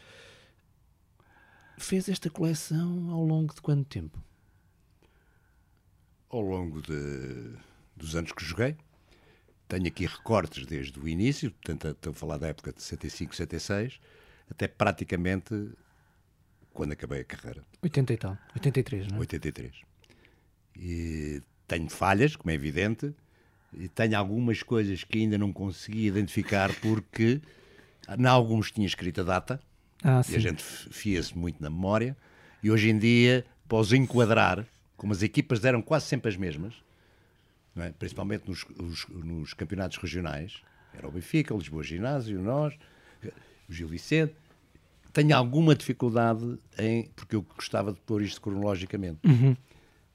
[1.76, 4.24] Fez esta coleção ao longo de quanto tempo?
[6.30, 7.56] Ao longo de,
[7.96, 8.78] dos anos que joguei.
[9.74, 14.00] Tenho aqui recortes desde o início, portanto, estou a falar da época de 65, 76,
[14.48, 15.72] até praticamente
[16.72, 17.64] quando acabei a carreira.
[17.82, 19.20] 80 e tal, 83, não é?
[19.22, 19.74] 83.
[20.78, 23.16] E tenho falhas, como é evidente,
[23.74, 27.42] e tenho algumas coisas que ainda não consegui identificar porque
[28.08, 29.60] em alguns tinha escrita a data,
[30.04, 32.16] ah, e a gente fia-se muito na memória,
[32.62, 36.76] e hoje em dia, para os enquadrar, como as equipas eram quase sempre as mesmas,
[37.78, 37.90] é?
[37.92, 40.62] principalmente nos, os, nos, campeonatos regionais.
[40.94, 42.74] Era o Benfica, o Lisboa Ginásio, nós,
[43.68, 44.36] o Gil Vicente.
[45.12, 47.10] Tenho alguma dificuldade em.
[47.16, 49.20] porque eu gostava de pôr isto cronologicamente.
[49.26, 49.56] Uhum.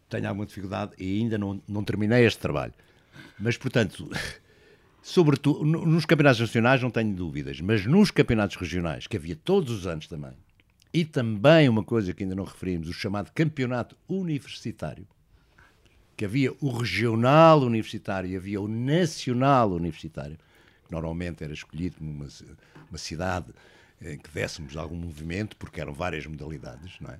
[0.08, 2.72] Tenho alguma dificuldade e ainda não, não terminei este trabalho.
[3.38, 4.10] Mas, portanto,
[5.02, 9.86] sobretudo, nos campeonatos nacionais não tenho dúvidas, mas nos campeonatos regionais, que havia todos os
[9.86, 10.32] anos também,
[10.92, 15.06] e também uma coisa que ainda não referimos, o chamado campeonato universitário,
[16.18, 20.36] que havia o regional universitário e havia o nacional universitário,
[20.84, 22.26] que normalmente era escolhido numa
[22.90, 23.46] uma cidade
[24.02, 27.18] em que dessemos algum movimento, porque eram várias modalidades, não é?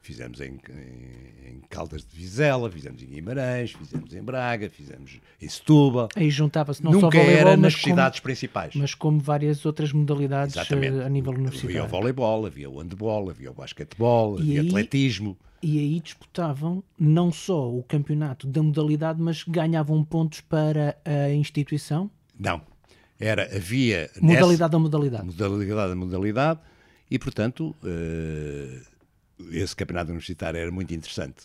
[0.00, 5.48] Fizemos em, em, em, Caldas de Vizela, fizemos em Guimarães, fizemos em Braga, fizemos em
[5.48, 6.08] Setúbal.
[6.16, 8.74] Aí juntava-se não Nunca só voleibol, era nas mas cidades como, principais.
[8.74, 11.00] Mas como várias outras modalidades Exatamente.
[11.00, 11.76] a nível universitário.
[11.78, 15.38] Havia o voleibol, havia o handball, havia o basquetebol, E havia aí- atletismo.
[15.62, 22.10] E aí disputavam não só o campeonato da modalidade, mas ganhavam pontos para a instituição.
[22.38, 22.60] Não.
[23.18, 24.10] Era, havia...
[24.20, 25.24] Modalidade da modalidade.
[25.24, 26.60] modalidade da modalidade
[27.08, 28.80] e, portanto, eh,
[29.52, 31.44] esse campeonato universitário era muito interessante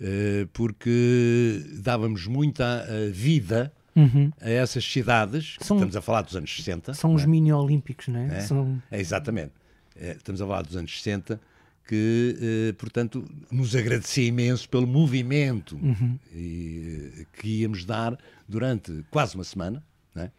[0.00, 3.72] eh, porque dávamos muita eh, vida
[4.40, 6.94] a essas cidades, São- estamos a falar dos anos 60.
[6.94, 8.38] São os mini-olímpicos, não é?
[8.38, 8.40] É?
[8.40, 8.82] São...
[8.90, 9.52] É, exatamente.
[9.94, 11.40] É, estamos a falar dos anos 60,
[11.86, 15.78] que, eh, portanto, nos agradecia imenso pelo movimento
[16.32, 18.18] e, eh, que íamos dar
[18.48, 19.84] durante quase uma semana
[20.16, 20.30] é?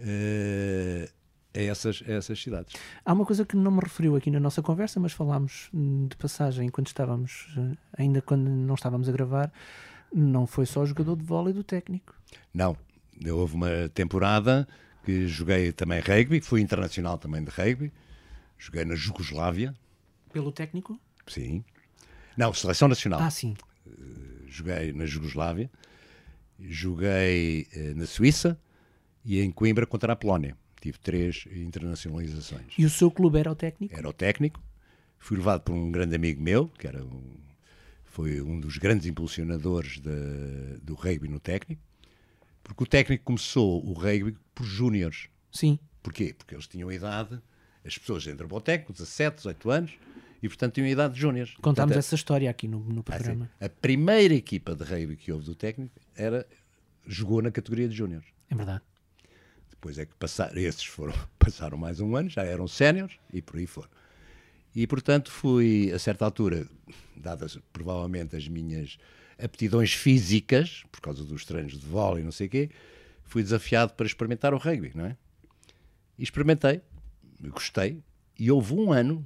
[0.00, 1.08] Eh,
[1.54, 2.74] a, essas, a essas cidades.
[3.04, 6.16] Há uma coisa que não me referiu aqui na nossa conversa, mas falámos hum, de
[6.16, 9.52] passagem quando estávamos, eh, ainda quando não estávamos a gravar,
[10.14, 12.14] não foi só jogador de vôlei do técnico.
[12.52, 12.76] Não,
[13.30, 14.68] houve uma temporada
[15.04, 17.92] que joguei também rugby, fui internacional também de rugby,
[18.58, 19.74] joguei na Jugoslávia,
[20.36, 21.00] Pelo técnico?
[21.26, 21.64] sim.
[22.36, 23.22] Não, seleção nacional.
[23.22, 23.56] Ah, sim.
[24.46, 25.70] joguei na Jugoslávia,
[26.60, 28.60] joguei eh, na Suíça
[29.24, 30.54] e em Coimbra contra a Polónia.
[30.78, 32.74] Tive três internacionalizações.
[32.76, 33.94] E o seu clube era o técnico?
[33.96, 34.62] Era o técnico,
[35.18, 37.34] fui levado por um grande amigo meu, que era um,
[38.04, 40.12] foi um dos grandes impulsionadores da-
[40.82, 41.80] do rugby no técnico,
[42.62, 45.28] porque o técnico começou o rugby por júniores.
[45.50, 45.78] Sim.
[46.02, 46.34] Porquê?
[46.36, 47.40] Porque eles tinham idade,
[47.82, 49.92] as pessoas entram para o técnico, 17, 18 anos,
[50.46, 51.54] e portanto tinham idade de júniores.
[51.56, 53.24] Contámos Portanto, essa história aqui no, no ah, sim.
[53.24, 53.50] programa.
[53.60, 56.46] A primeira equipa de rugby que houve do técnico era,
[57.04, 58.28] jogou na categoria de júniores.
[58.48, 58.82] É verdade.
[59.70, 63.56] Depois é que passaram, esses foram, passaram mais um ano, já eram séniores e por
[63.56, 63.90] aí foram.
[64.74, 66.66] E portanto fui, a certa altura,
[67.16, 68.98] dadas provavelmente as minhas
[69.38, 72.70] aptidões físicas, por causa dos treinos de vôlei e não sei o quê,
[73.24, 75.16] fui desafiado para experimentar o rugby, não é?
[76.16, 76.80] E experimentei,
[77.42, 78.00] gostei,
[78.38, 79.24] e houve um ano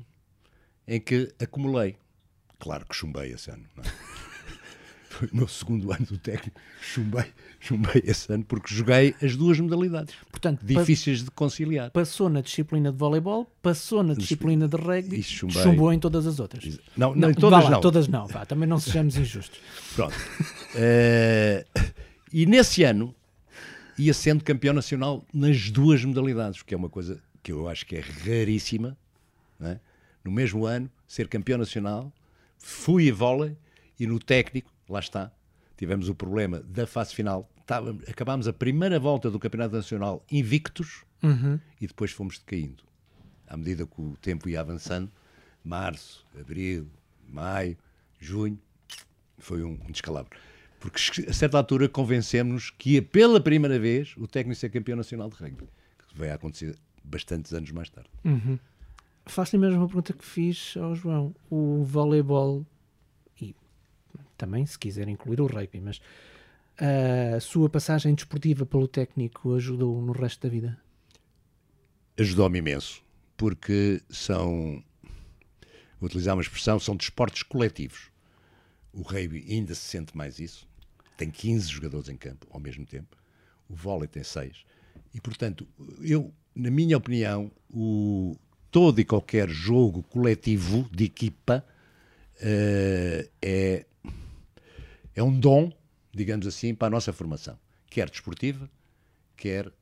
[0.86, 1.96] em que acumulei.
[2.58, 3.86] Claro que chumbei esse ano, não é?
[5.10, 7.24] Foi o meu segundo ano do técnico, chumbei,
[7.58, 11.90] chumbei esse ano, porque joguei as duas modalidades, Portanto, pa- difíceis de conciliar.
[11.90, 15.62] passou na disciplina de voleibol, passou na disciplina de rugby, E chumbei.
[15.62, 16.78] chumbou em todas as outras.
[16.96, 17.80] Não, não, em vá todas lá, não.
[17.80, 19.58] Todas não, vá, também não sejamos injustos.
[19.96, 20.14] Pronto.
[20.76, 21.66] Eh,
[22.32, 23.14] e nesse ano
[23.98, 27.96] ia sendo campeão nacional nas duas modalidades, que é uma coisa que eu acho que
[27.96, 28.96] é raríssima.
[29.58, 29.80] não é?
[30.24, 32.12] No mesmo ano, ser campeão nacional,
[32.58, 33.56] fui a vôlei
[33.98, 35.32] e no técnico, lá está,
[35.76, 37.48] tivemos o problema da fase final.
[37.60, 41.04] Estávamos- acabámos a primeira volta do Campeonato Nacional invictos
[41.80, 42.82] e depois fomos decaindo.
[43.46, 45.10] À medida que o tempo ia avançando,
[45.64, 46.86] março, abril,
[47.28, 47.76] maio,
[48.18, 48.58] junho,
[49.38, 50.38] foi um, descalabro.
[50.78, 55.28] Porque a certa altura convencemos-nos que ia pela primeira vez o técnico ser campeão nacional
[55.28, 55.68] de rugby,
[56.08, 58.08] que a acontecer bastantes anos mais tarde.
[59.26, 61.34] Faço-lhe a mesma pergunta que fiz ao João.
[61.48, 62.66] O voleibol,
[63.40, 63.54] e
[64.36, 66.00] também se quiser incluir o rugby, mas
[67.36, 70.80] a sua passagem desportiva pelo técnico ajudou no resto da vida?
[72.18, 73.02] Ajudou-me imenso,
[73.36, 74.82] porque são,
[75.98, 78.10] vou utilizar uma expressão, são desportos coletivos.
[78.92, 80.66] O rugby ainda se sente mais isso,
[81.16, 83.16] tem 15 jogadores em campo ao mesmo tempo,
[83.68, 84.64] o vôlei tem 6.
[85.14, 85.68] E, portanto,
[86.00, 88.36] eu, na minha opinião, o,
[88.70, 91.64] todo e qualquer jogo coletivo de equipa
[92.40, 93.86] eh, é,
[95.14, 95.72] é um dom,
[96.12, 97.58] digamos assim, para a nossa formação,
[97.88, 98.70] quer desportiva,
[99.36, 99.72] quer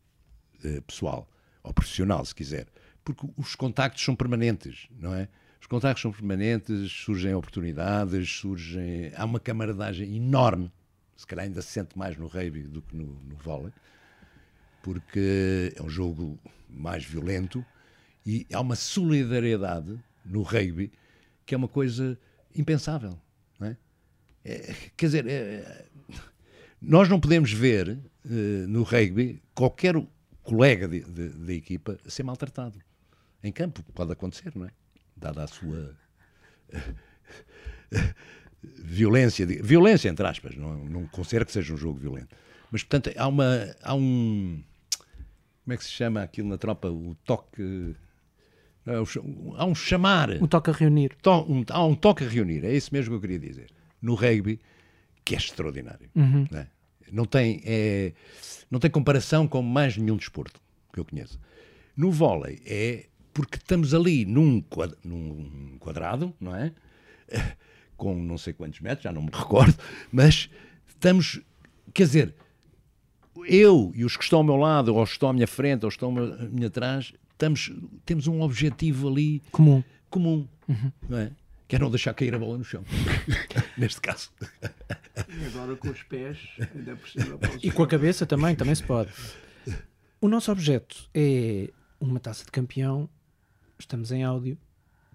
[0.65, 1.29] eh, pessoal
[1.63, 2.67] ou profissional, se quiser,
[3.05, 5.29] porque os contactos são permanentes, não é?
[5.61, 9.13] Os contactos são permanentes, surgem oportunidades, surgem.
[9.17, 10.73] Há uma camaradagem enorme,
[11.17, 13.73] se calhar ainda se sente mais no rugby do que no, no vôlei,
[14.83, 16.39] porque é um jogo
[16.71, 17.65] mais violento
[18.29, 20.93] e há uma solidariedade no rugby
[21.47, 22.19] que é uma coisa
[22.55, 23.19] impensável,
[23.59, 23.77] não é?
[24.45, 25.87] É, quer dizer, é,
[26.81, 29.95] nós não podemos ver eh, no rugby qualquer
[30.43, 32.79] colega de equipa ser maltratado.
[33.43, 34.71] Em campo pode acontecer, não é?
[35.17, 35.97] Dada a sua
[36.71, 38.15] eh,
[38.63, 42.37] violência, violência entre aspas, não, não considero que seja um jogo violento.
[42.71, 44.63] Mas, portanto, há, uma, há um.
[45.65, 46.89] Como é que se chama aquilo na tropa?
[46.89, 47.97] O toque.
[49.57, 50.31] Há um chamar.
[50.43, 51.17] Um toque a reunir.
[51.27, 53.71] Um, há um toque a reunir, é isso mesmo que eu queria dizer.
[54.01, 54.61] No rugby,
[55.25, 56.09] que é extraordinário.
[56.15, 56.47] Uhum.
[56.51, 56.67] Não, é?
[57.13, 58.13] não, tem, é,
[58.71, 60.61] não tem comparação com mais nenhum desporto
[60.93, 61.39] que eu conheço.
[61.97, 64.65] No vôlei é porque estamos ali num,
[65.05, 66.73] num quadrado, não é?
[67.97, 69.75] Com não sei quantos metros, já não me recordo,
[70.11, 70.49] mas
[70.87, 71.41] estamos,
[71.93, 72.35] quer dizer,
[73.45, 76.17] eu e os que estão ao meu lado, ou estão à minha frente, ou estão
[76.17, 77.73] à minha atrás, estamos,
[78.05, 79.83] temos um objetivo ali comum.
[80.11, 80.93] comum uhum.
[81.09, 81.31] não é?
[81.69, 82.85] Que é não deixar cair a bola no chão.
[83.79, 84.31] Neste caso.
[85.29, 86.39] E agora com os pés,
[86.75, 87.39] ainda por cima.
[87.63, 89.13] E com a cabeça também, também se pode.
[90.21, 91.71] O nosso objeto é
[92.01, 93.09] uma taça de campeão.
[93.79, 94.59] Estamos em áudio.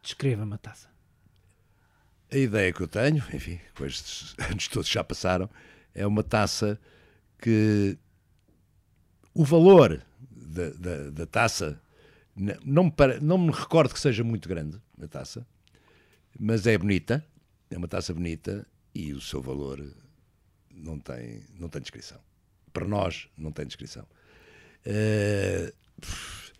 [0.01, 0.88] Descreva uma taça.
[2.32, 5.49] A ideia que eu tenho, enfim, com estes anos todos já passaram,
[5.93, 6.80] é uma taça
[7.39, 7.97] que
[9.34, 11.82] o valor da, da, da taça
[12.36, 15.46] não me, para, não me recordo que seja muito grande a taça,
[16.40, 17.26] mas é bonita,
[17.70, 19.84] é uma taça bonita e o seu valor
[20.74, 22.20] não tem, não tem descrição.
[22.72, 24.06] Para nós, não tem descrição.
[24.86, 25.72] Uh,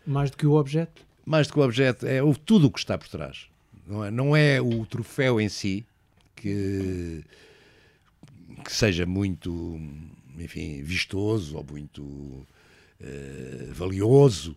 [0.06, 1.04] mais do que o objeto?
[1.26, 3.48] Mais do que o objeto, é tudo o que está por trás.
[3.86, 5.84] Não é, não é o troféu em si
[6.36, 7.24] que,
[8.64, 9.78] que seja muito,
[10.38, 12.46] enfim, vistoso ou muito uh,
[13.72, 14.56] valioso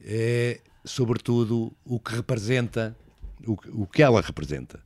[0.00, 2.96] é, sobretudo, o que representa,
[3.46, 4.82] o, o que ela representa.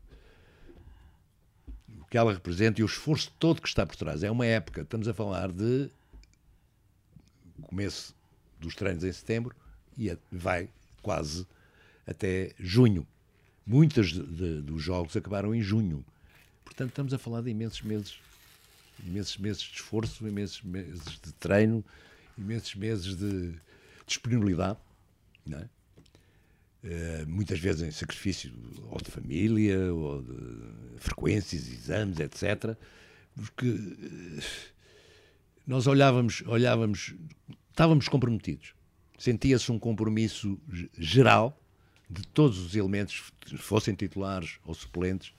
[2.01, 4.23] O que ela representa e o esforço todo que está por trás.
[4.23, 5.91] É uma época, estamos a falar de
[7.63, 8.15] começo
[8.59, 9.55] dos treinos em setembro
[9.97, 10.69] e vai
[11.01, 11.47] quase
[12.07, 13.07] até junho.
[13.67, 16.05] Muitos dos jogos acabaram em junho.
[16.65, 18.19] Portanto, estamos a falar de imensos meses.
[19.05, 21.85] Imensos meses de esforço, imensos meses de treino,
[22.37, 23.55] imensos meses de
[24.07, 24.79] disponibilidade
[25.51, 25.69] é?
[26.85, 28.53] Uh, muitas vezes em sacrifício
[28.91, 32.77] ou de família, ou de frequências, exames, etc.
[33.37, 34.43] Porque uh,
[35.67, 37.15] nós olhávamos, olhávamos,
[37.71, 38.75] estávamos comprometidos.
[39.17, 40.59] Sentia-se um compromisso
[40.99, 41.57] geral
[42.11, 45.33] de todos os elementos, fossem titulares ou suplentes,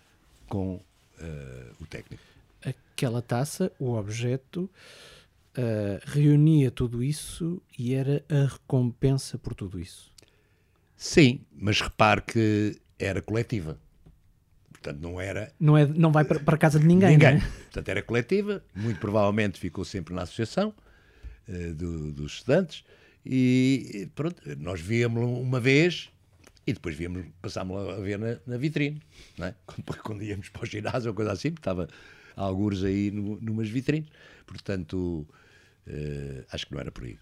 [0.47, 0.81] com uh,
[1.79, 2.23] o técnico.
[2.63, 4.69] Aquela taça, o objeto,
[5.57, 10.11] uh, reunia tudo isso e era a recompensa por tudo isso.
[10.95, 13.77] Sim, mas repare que era coletiva.
[14.71, 15.51] Portanto, não era.
[15.59, 17.11] Não, é, não vai para, para casa de ninguém.
[17.11, 17.37] Ninguém.
[17.37, 17.39] É?
[17.39, 18.63] Portanto, era coletiva.
[18.75, 20.73] Muito provavelmente ficou sempre na associação
[21.47, 22.83] uh, do, dos estudantes.
[23.25, 26.09] E pronto, nós víamos uma vez
[26.65, 29.01] e depois víamos, passámos a ver na, na vitrine.
[29.37, 29.55] Não é?
[29.65, 31.87] quando, quando íamos para o ginásio ou coisa assim, estava
[32.35, 34.09] alguns aí no, numas vitrines.
[34.45, 35.27] Portanto,
[36.51, 37.17] acho que não era por aí.